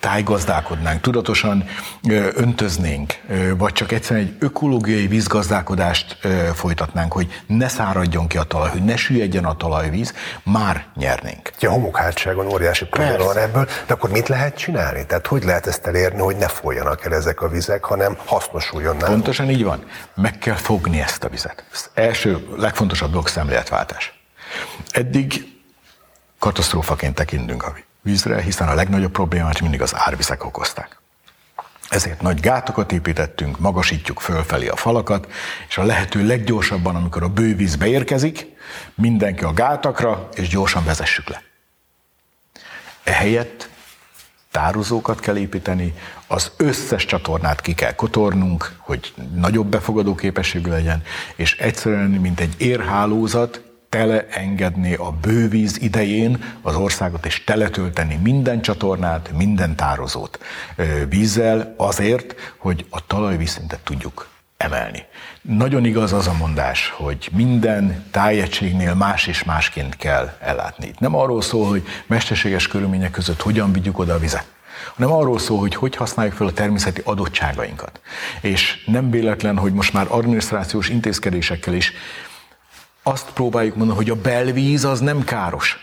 tájgazdálkodnánk, 0.04 1.02
tudatosan 1.02 1.66
öntöznénk, 2.36 3.14
vagy 3.58 3.74
csak 3.74 3.92
egyszerűen 3.92 4.26
egy 4.26 4.36
ökológiai 4.40 5.08
vízgazdálkodást 5.08 6.18
folytatnánk, 6.54 7.14
hogy 7.14 7.44
ne 7.48 7.68
száradjon 7.68 8.28
ki 8.28 8.38
a 8.38 8.44
talaj, 8.44 8.70
hogy 8.70 8.84
ne 8.84 8.96
süllyedjen 8.96 9.46
a 9.46 9.56
talajvíz, 9.56 10.14
már 10.44 10.86
nyernénk. 10.96 11.52
Ja, 11.60 11.70
a 11.70 11.74
homokhátságon 11.74 12.46
óriási 12.48 12.86
probléma 12.86 13.24
van 13.24 13.38
ebből, 13.38 13.66
de 13.88 13.94
akkor 13.94 14.10
mit 14.10 14.28
lehet 14.28 14.58
csinálni? 14.58 15.06
Tehát 15.06 15.28
hogy 15.28 15.44
lehet 15.44 15.68
ezt 15.68 15.86
elérni, 15.86 16.20
hogy 16.20 16.36
ne 16.36 16.48
folyjanak 16.48 17.06
el 17.06 17.14
ezek 17.14 17.42
a 17.42 17.48
vizek, 17.48 17.84
hanem 17.84 18.18
hasznosuljon 18.26 18.96
nálunk? 18.96 19.14
Pontosan 19.14 19.50
így 19.50 19.64
van. 19.64 19.84
Meg 20.16 20.38
kell 20.38 20.56
fogni 20.56 21.02
ezt 21.02 21.24
a 21.24 21.30
vizet. 21.30 21.66
Ez 21.74 21.90
első, 21.94 22.48
legfontosabb 22.58 23.10
dolog 23.10 23.28
szemléletváltás. 23.28 24.14
Eddig 24.92 25.46
katasztrófaként 26.40 27.16
tekintünk 27.16 27.64
a 27.64 27.76
vízre, 28.04 28.42
hiszen 28.42 28.68
a 28.68 28.74
legnagyobb 28.74 29.12
problémát 29.12 29.62
mindig 29.62 29.82
az 29.82 29.96
árvizek 29.96 30.46
okozták. 30.46 30.98
Ezért 31.90 32.22
nagy 32.22 32.40
gátokat 32.40 32.92
építettünk, 32.92 33.60
magasítjuk 33.60 34.20
fölfelé 34.20 34.68
a 34.68 34.76
falakat, 34.76 35.32
és 35.68 35.78
a 35.78 35.84
lehető 35.84 36.26
leggyorsabban, 36.26 36.96
amikor 36.96 37.24
a 37.24 37.30
bővíz 37.30 37.76
beérkezik, 37.76 38.48
mindenki 38.96 39.44
a 39.44 39.54
gátakra, 39.54 40.30
és 40.36 40.48
gyorsan 40.48 40.84
vezessük 40.84 41.30
le. 41.30 41.44
Ehelyett 43.04 43.70
tározókat 44.52 45.20
kell 45.20 45.38
építeni, 45.38 45.94
az 46.28 46.52
összes 46.58 47.06
csatornát 47.06 47.62
ki 47.62 47.74
kell 47.74 47.94
kotornunk, 47.94 48.76
hogy 48.78 49.14
nagyobb 49.34 49.68
befogadó 49.68 50.16
képességű 50.16 50.70
legyen, 50.70 51.04
és 51.36 51.58
egyszerűen, 51.58 52.10
mint 52.10 52.40
egy 52.40 52.56
érhálózat, 52.58 53.73
teleengedni 53.94 54.94
a 54.94 55.12
bővíz 55.22 55.82
idején 55.82 56.44
az 56.62 56.76
országot, 56.76 57.26
és 57.26 57.44
teletölteni 57.44 58.20
minden 58.24 58.62
csatornát, 58.62 59.32
minden 59.38 59.76
tározót 59.76 60.40
vízzel 61.10 61.74
azért, 61.78 62.36
hogy 62.58 62.86
a 62.90 63.06
talajvízszintet 63.06 63.80
tudjuk 63.80 64.28
emelni. 64.58 65.06
Nagyon 65.42 65.86
igaz 65.86 66.14
az 66.14 66.28
a 66.28 66.34
mondás, 66.34 66.94
hogy 66.96 67.30
minden 67.32 68.04
tájegységnél 68.12 68.94
más 68.94 69.28
és 69.28 69.44
másként 69.44 69.96
kell 69.96 70.38
ellátni. 70.40 70.88
Itt 70.88 71.00
nem 71.00 71.16
arról 71.16 71.42
szól, 71.42 71.68
hogy 71.68 71.84
mesterséges 72.08 72.68
körülmények 72.68 73.12
között 73.12 73.42
hogyan 73.42 73.72
vigyük 73.72 74.00
oda 74.00 74.14
a 74.14 74.20
vizet, 74.20 74.48
hanem 74.96 75.12
arról 75.12 75.40
szól, 75.40 75.60
hogy 75.60 75.76
hogy 75.76 75.96
használjuk 75.96 76.36
fel 76.36 76.48
a 76.48 76.54
természeti 76.54 77.02
adottságainkat. 77.04 78.00
És 78.42 78.84
nem 78.86 79.10
véletlen, 79.10 79.58
hogy 79.58 79.74
most 79.74 79.94
már 79.94 80.06
adminisztrációs 80.10 80.90
intézkedésekkel 80.90 81.74
is 81.74 81.94
azt 83.04 83.32
próbáljuk 83.34 83.76
mondani, 83.76 83.98
hogy 83.98 84.10
a 84.10 84.22
belvíz 84.22 84.86
az 84.86 85.00
nem 85.00 85.24
káros, 85.24 85.78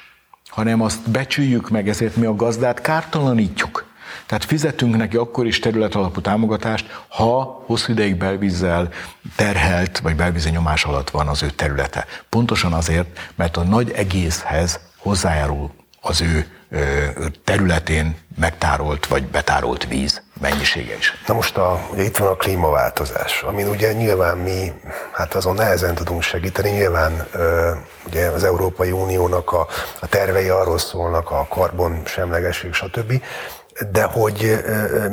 hanem 0.48 0.80
azt 0.80 1.10
becsüljük 1.10 1.70
meg, 1.70 1.88
ezért 1.88 2.16
mi 2.16 2.26
a 2.26 2.36
gazdát 2.36 2.80
kártalanítjuk. 2.80 3.88
Tehát 4.26 4.44
fizetünk 4.44 4.96
neki 4.96 5.16
akkor 5.16 5.46
is 5.46 5.58
terület 5.58 5.94
alapú 5.94 6.20
támogatást, 6.20 7.04
ha 7.08 7.62
hosszú 7.66 7.92
ideig 7.92 8.16
belvízzel 8.16 8.88
terhelt, 9.36 9.98
vagy 9.98 10.16
belvízi 10.16 10.50
nyomás 10.50 10.84
alatt 10.84 11.10
van 11.10 11.28
az 11.28 11.42
ő 11.42 11.50
területe. 11.50 12.06
Pontosan 12.28 12.72
azért, 12.72 13.18
mert 13.34 13.56
a 13.56 13.62
nagy 13.62 13.90
egészhez 13.90 14.80
hozzájárul 14.96 15.70
az 16.00 16.20
ő 16.20 16.59
területén 17.44 18.16
megtárolt 18.40 19.06
vagy 19.06 19.26
betárolt 19.26 19.86
víz 19.86 20.22
mennyisége 20.40 20.96
is. 20.96 21.22
Na 21.26 21.34
most 21.34 21.56
a, 21.56 21.80
ugye 21.92 22.02
itt 22.02 22.16
van 22.16 22.28
a 22.28 22.36
klímaváltozás, 22.36 23.42
amin 23.42 23.68
ugye 23.68 23.92
nyilván 23.92 24.38
mi, 24.38 24.72
hát 25.12 25.34
azon 25.34 25.54
nehezen 25.54 25.94
tudunk 25.94 26.22
segíteni, 26.22 26.70
nyilván 26.70 27.26
ugye 28.06 28.26
az 28.26 28.44
Európai 28.44 28.90
Uniónak 28.90 29.52
a, 29.52 29.66
a 30.00 30.06
tervei 30.06 30.48
arról 30.48 30.78
szólnak, 30.78 31.30
a 31.30 31.46
karbon 31.48 32.02
semlegesség, 32.04 32.72
stb., 32.72 33.22
de 33.90 34.02
hogy 34.02 34.64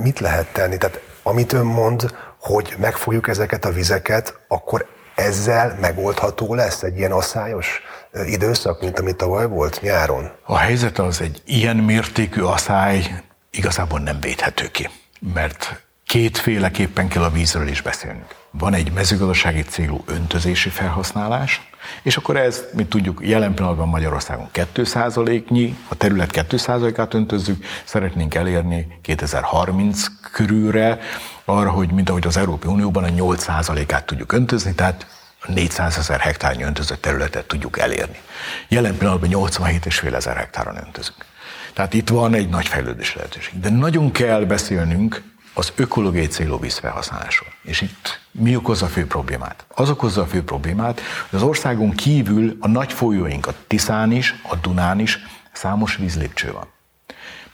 mit 0.02 0.20
lehet 0.20 0.48
tenni? 0.54 0.78
Tehát 0.78 1.02
amit 1.24 1.54
ön 1.54 1.66
mond, 1.66 2.16
hogy 2.40 2.76
megfogjuk 2.78 3.28
ezeket 3.28 3.66
a 3.66 3.72
vizeket, 3.72 4.40
akkor 4.48 4.86
ezzel 5.16 5.78
megoldható 5.82 6.54
lesz 6.54 6.84
egy 6.84 6.98
ilyen 6.98 7.12
asszályos 7.12 7.82
időszak, 8.26 8.82
mint 8.82 9.00
amit 9.00 9.16
tavaly 9.16 9.48
volt 9.48 9.82
nyáron? 9.82 10.32
A 10.46 10.58
helyzet 10.58 11.00
az 11.00 11.22
egy 11.22 11.42
ilyen 11.46 11.76
mértékű 11.76 12.42
asszály 12.42 13.24
igazából 13.52 14.00
nem 14.00 14.20
védhető 14.20 14.68
ki, 14.68 14.90
mert 15.34 15.82
kétféleképpen 16.06 17.08
kell 17.08 17.24
a 17.24 17.30
vízről 17.30 17.68
is 17.68 17.82
beszélnünk. 17.82 18.36
Van 18.52 18.74
egy 18.74 18.92
mezőgazdasági 18.92 19.62
célú 19.62 20.04
öntözési 20.06 20.70
felhasználás, 20.70 21.70
és 22.04 22.18
akkor 22.18 22.38
ez, 22.38 22.64
mint 22.74 22.90
tudjuk, 22.90 23.20
jelen 23.24 23.54
pillanatban 23.54 23.88
Magyarországon 23.88 24.50
2%-nyi, 24.54 25.78
a 25.88 25.96
terület 25.96 26.30
2%-át 26.34 27.14
öntözzük, 27.14 27.66
szeretnénk 27.84 28.36
elérni 28.36 28.88
2030 29.02 30.06
körülre, 30.32 31.00
arra, 31.46 31.70
hogy 31.70 31.92
mint 31.92 32.10
ahogy 32.10 32.28
az 32.28 32.38
Európai 32.38 32.72
Unióban 32.72 33.04
a 33.04 33.08
8%-át 33.08 34.06
tudjuk 34.06 34.32
öntözni, 34.32 34.74
tehát 34.74 35.08
400 35.46 35.98
ezer 35.98 36.20
hektárnyi 36.20 36.64
öntözött 36.64 37.02
területet 37.02 37.46
tudjuk 37.46 37.80
elérni. 37.80 38.22
Jelen 38.68 38.98
pillanatban 38.98 39.30
87,5 39.32 40.14
ezer 40.14 40.36
hektáron 40.36 40.78
öntözünk. 40.78 41.26
Tehát 41.74 41.94
itt 41.94 42.10
van 42.10 42.34
egy 42.34 42.50
nagy 42.50 42.68
fejlődés 42.68 43.16
lehetőség. 43.16 43.60
De 43.60 43.70
nagyon 43.70 44.12
kell 44.12 44.44
beszélnünk 44.44 45.22
az 45.54 45.74
ökológiai 45.76 46.28
célú 46.28 46.60
vízfelhasználásról. 46.60 47.50
És 47.62 47.82
itt 47.82 48.20
mi 48.32 48.56
okozza 48.56 48.86
a 48.86 48.90
fő 48.90 49.08
problémát? 49.08 49.66
Az 49.68 49.90
okozza 49.90 50.22
a 50.22 50.26
fő 50.26 50.44
problémát, 50.44 51.02
hogy 51.30 51.40
az 51.40 51.46
országon 51.46 51.92
kívül 51.92 52.58
a 52.60 52.68
nagy 52.68 52.94
folyóink, 52.94 53.48
a 53.48 53.54
Tiszán 53.68 54.12
is, 54.12 54.36
a 54.50 54.56
Dunán 54.56 55.00
is 55.00 55.20
számos 55.52 55.96
vízlépcső 55.96 56.52
van. 56.52 56.68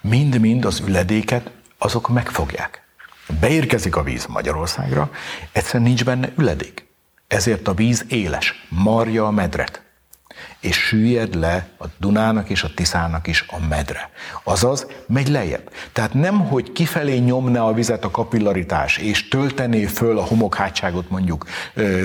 Mind-mind 0.02 0.65
az 0.65 0.84
üledéket 0.88 1.52
azok 1.78 2.10
megfogják. 2.10 2.84
Beérkezik 3.39 3.96
a 3.96 4.04
víz 4.04 4.26
Magyarországra, 4.26 5.12
egyszerűen 5.52 5.84
nincs 5.84 6.04
benne 6.04 6.30
üledék. 6.38 6.92
Ezért 7.34 7.67
a 7.67 7.74
víz 7.74 8.06
éles, 8.08 8.65
marja 8.69 9.26
a 9.26 9.32
medret 9.32 9.82
és 10.60 10.76
süllyed 10.76 11.36
le 11.36 11.67
a 11.78 11.86
Dunának 11.98 12.50
és 12.50 12.63
a 12.63 12.74
Tiszának 12.76 13.28
is 13.28 13.46
a 13.48 13.67
medre. 13.69 14.10
Azaz, 14.43 14.88
megy 15.08 15.28
lejjebb. 15.28 15.69
Tehát 15.91 16.13
nem, 16.13 16.39
hogy 16.39 16.72
kifelé 16.72 17.17
nyomna 17.17 17.65
a 17.65 17.74
vizet 17.74 18.04
a 18.04 18.12
kapillaritás, 18.12 18.98
és 18.98 19.28
töltené 19.28 19.86
föl 19.86 20.17
a 20.17 20.24
homokhátságot 20.24 21.10
mondjuk 21.10 21.46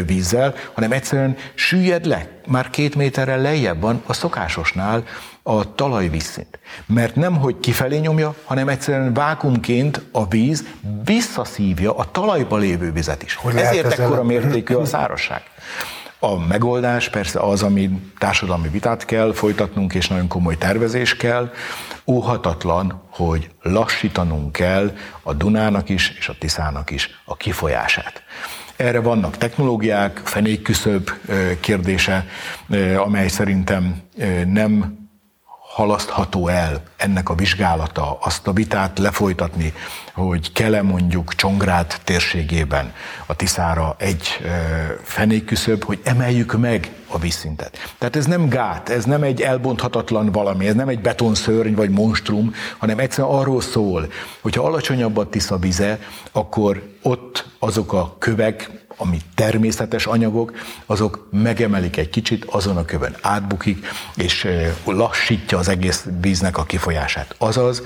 vízzel, 0.07 0.55
hanem 0.75 0.93
egyszerűen 0.93 1.37
süllyed 1.55 2.07
le, 2.07 2.29
már 2.47 2.71
két 2.71 2.95
méterrel 2.95 3.41
lejjebb 3.41 3.81
van 3.81 4.03
a 4.07 4.13
szokásosnál 4.13 5.05
a 5.49 5.75
talajvízszint. 5.75 6.59
Mert 6.87 7.15
nem, 7.15 7.37
hogy 7.37 7.61
kifelé 7.61 7.99
nyomja, 7.99 8.35
hanem 8.45 8.69
egyszerűen 8.69 9.15
vákumként 9.15 10.03
a 10.13 10.29
víz 10.29 10.65
visszaszívja 11.05 11.97
a 11.97 12.11
talajba 12.11 12.57
lévő 12.57 12.93
vizet 12.93 13.23
is. 13.23 13.35
Hogy 13.35 13.57
Ezért 13.57 13.99
ekkora 13.99 14.23
mértékű 14.23 14.75
a 14.75 14.85
szárasság. 14.85 15.43
A 16.19 16.39
megoldás 16.39 17.09
persze 17.09 17.41
az, 17.41 17.63
ami 17.63 17.91
társadalmi 18.19 18.69
vitát 18.69 19.05
kell 19.05 19.33
folytatnunk, 19.33 19.95
és 19.95 20.09
nagyon 20.09 20.29
komoly 20.29 20.57
tervezés 20.57 21.17
kell. 21.17 21.51
Óhatatlan, 22.07 23.03
hogy 23.11 23.51
lassítanunk 23.63 24.53
kell 24.53 24.97
a 25.23 25.33
Dunának 25.33 25.89
is, 25.89 26.15
és 26.19 26.29
a 26.29 26.35
Tiszának 26.39 26.91
is 26.91 27.11
a 27.25 27.37
kifolyását. 27.37 28.23
Erre 28.77 29.01
vannak 29.01 29.37
technológiák, 29.37 30.21
fenékküszöbb 30.25 31.13
kérdése, 31.61 32.27
amely 32.97 33.29
szerintem 33.29 34.03
nem 34.47 34.98
halasztható 35.79 36.49
el 36.49 36.83
ennek 36.97 37.29
a 37.29 37.35
vizsgálata, 37.35 38.19
azt 38.21 38.47
a 38.47 38.53
vitát 38.53 38.99
lefolytatni, 38.99 39.73
hogy 40.15 40.53
kell-e 40.53 40.83
mondjuk 40.83 41.35
Csongrád 41.35 41.95
térségében 42.05 42.93
a 43.27 43.35
Tiszára 43.37 43.95
egy 43.99 44.41
fenékküszöbb, 45.03 45.85
hogy 45.85 46.01
emeljük 46.05 46.59
meg 46.59 46.91
a 47.09 47.19
vízszintet. 47.19 47.95
Tehát 47.99 48.17
ez 48.17 48.27
nem 48.27 48.49
gát, 48.49 48.89
ez 48.89 49.05
nem 49.05 49.23
egy 49.23 49.41
elbonthatatlan 49.41 50.33
valami, 50.33 50.67
ez 50.67 50.75
nem 50.75 50.89
egy 50.89 51.01
betonszörny 51.01 51.75
vagy 51.75 51.91
monstrum, 51.91 52.55
hanem 52.79 52.99
egyszerűen 52.99 53.35
arról 53.35 53.61
szól, 53.61 54.07
hogyha 54.41 54.65
alacsonyabb 54.65 55.17
a 55.17 55.29
Tisza 55.29 55.57
vize, 55.57 55.99
akkor 56.33 56.83
ott 57.03 57.47
azok 57.59 57.93
a 57.93 58.17
kövek, 58.19 58.71
ami 59.01 59.19
természetes 59.35 60.07
anyagok, 60.07 60.53
azok 60.87 61.29
megemelik 61.31 61.97
egy 61.97 62.11
kicsit, 62.11 62.45
azon 62.45 62.77
a 62.77 62.85
kövön 62.85 63.17
átbukik, 63.21 63.87
és 64.17 64.49
lassítja 64.85 65.59
az 65.59 65.69
egész 65.69 66.07
víznek 66.21 66.59
a 66.59 66.65
kifolyását. 66.65 67.35
Azaz, 67.39 67.83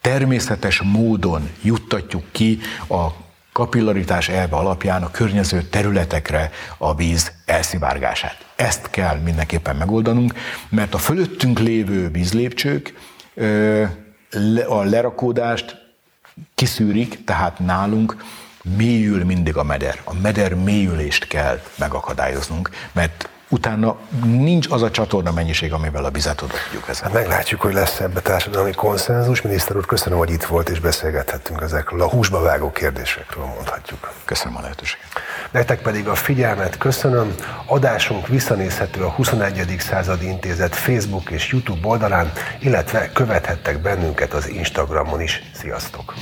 természetes 0.00 0.80
módon 0.80 1.50
juttatjuk 1.62 2.24
ki 2.30 2.58
a 2.88 3.06
kapillaritás 3.52 4.28
elve 4.28 4.56
alapján 4.56 5.02
a 5.02 5.10
környező 5.10 5.62
területekre 5.62 6.50
a 6.78 6.94
víz 6.94 7.32
elszivárgását. 7.46 8.46
Ezt 8.56 8.90
kell 8.90 9.16
mindenképpen 9.16 9.76
megoldanunk, 9.76 10.34
mert 10.68 10.94
a 10.94 10.98
fölöttünk 10.98 11.58
lévő 11.58 12.08
vízlépcsők 12.08 12.94
a 14.68 14.82
lerakódást 14.82 15.80
kiszűrik, 16.54 17.24
tehát 17.24 17.58
nálunk 17.58 18.16
mélyül 18.62 19.24
mindig 19.24 19.56
a 19.56 19.62
meder. 19.62 20.00
A 20.04 20.14
meder 20.14 20.54
mélyülést 20.54 21.26
kell 21.26 21.60
megakadályoznunk, 21.78 22.70
mert 22.92 23.28
utána 23.52 23.96
nincs 24.24 24.66
az 24.70 24.82
a 24.82 24.90
csatorna 24.90 25.32
mennyiség, 25.32 25.72
amivel 25.72 26.04
a 26.04 26.10
vizet 26.10 26.42
oda 26.42 26.54
tudjuk 26.64 26.86
vezetni. 26.86 27.12
Hát 27.12 27.22
meglátjuk, 27.22 27.60
hogy 27.60 27.72
lesz 27.72 28.00
ebbe 28.00 28.20
társadalmi 28.20 28.72
konszenzus. 28.72 29.42
Miniszter 29.42 29.76
úr, 29.76 29.86
köszönöm, 29.86 30.18
hogy 30.18 30.30
itt 30.30 30.44
volt 30.44 30.68
és 30.68 30.80
beszélgethettünk 30.80 31.60
ezekről 31.60 32.02
a 32.02 32.08
húsba 32.08 32.40
vágó 32.40 32.70
kérdésekről, 32.70 33.44
mondhatjuk. 33.44 34.12
Köszönöm 34.24 34.56
a 34.56 34.60
lehetőséget. 34.60 35.06
Nektek 35.50 35.82
pedig 35.82 36.08
a 36.08 36.14
figyelmet 36.14 36.78
köszönöm. 36.78 37.34
Adásunk 37.66 38.28
visszanézhető 38.28 39.02
a 39.02 39.10
21. 39.10 39.76
századi 39.78 40.26
intézet 40.26 40.74
Facebook 40.74 41.30
és 41.30 41.48
YouTube 41.50 41.88
oldalán, 41.88 42.32
illetve 42.60 43.12
követhettek 43.12 43.82
bennünket 43.82 44.32
az 44.32 44.48
Instagramon 44.48 45.20
is. 45.20 45.42
Sziasztok! 45.54 46.14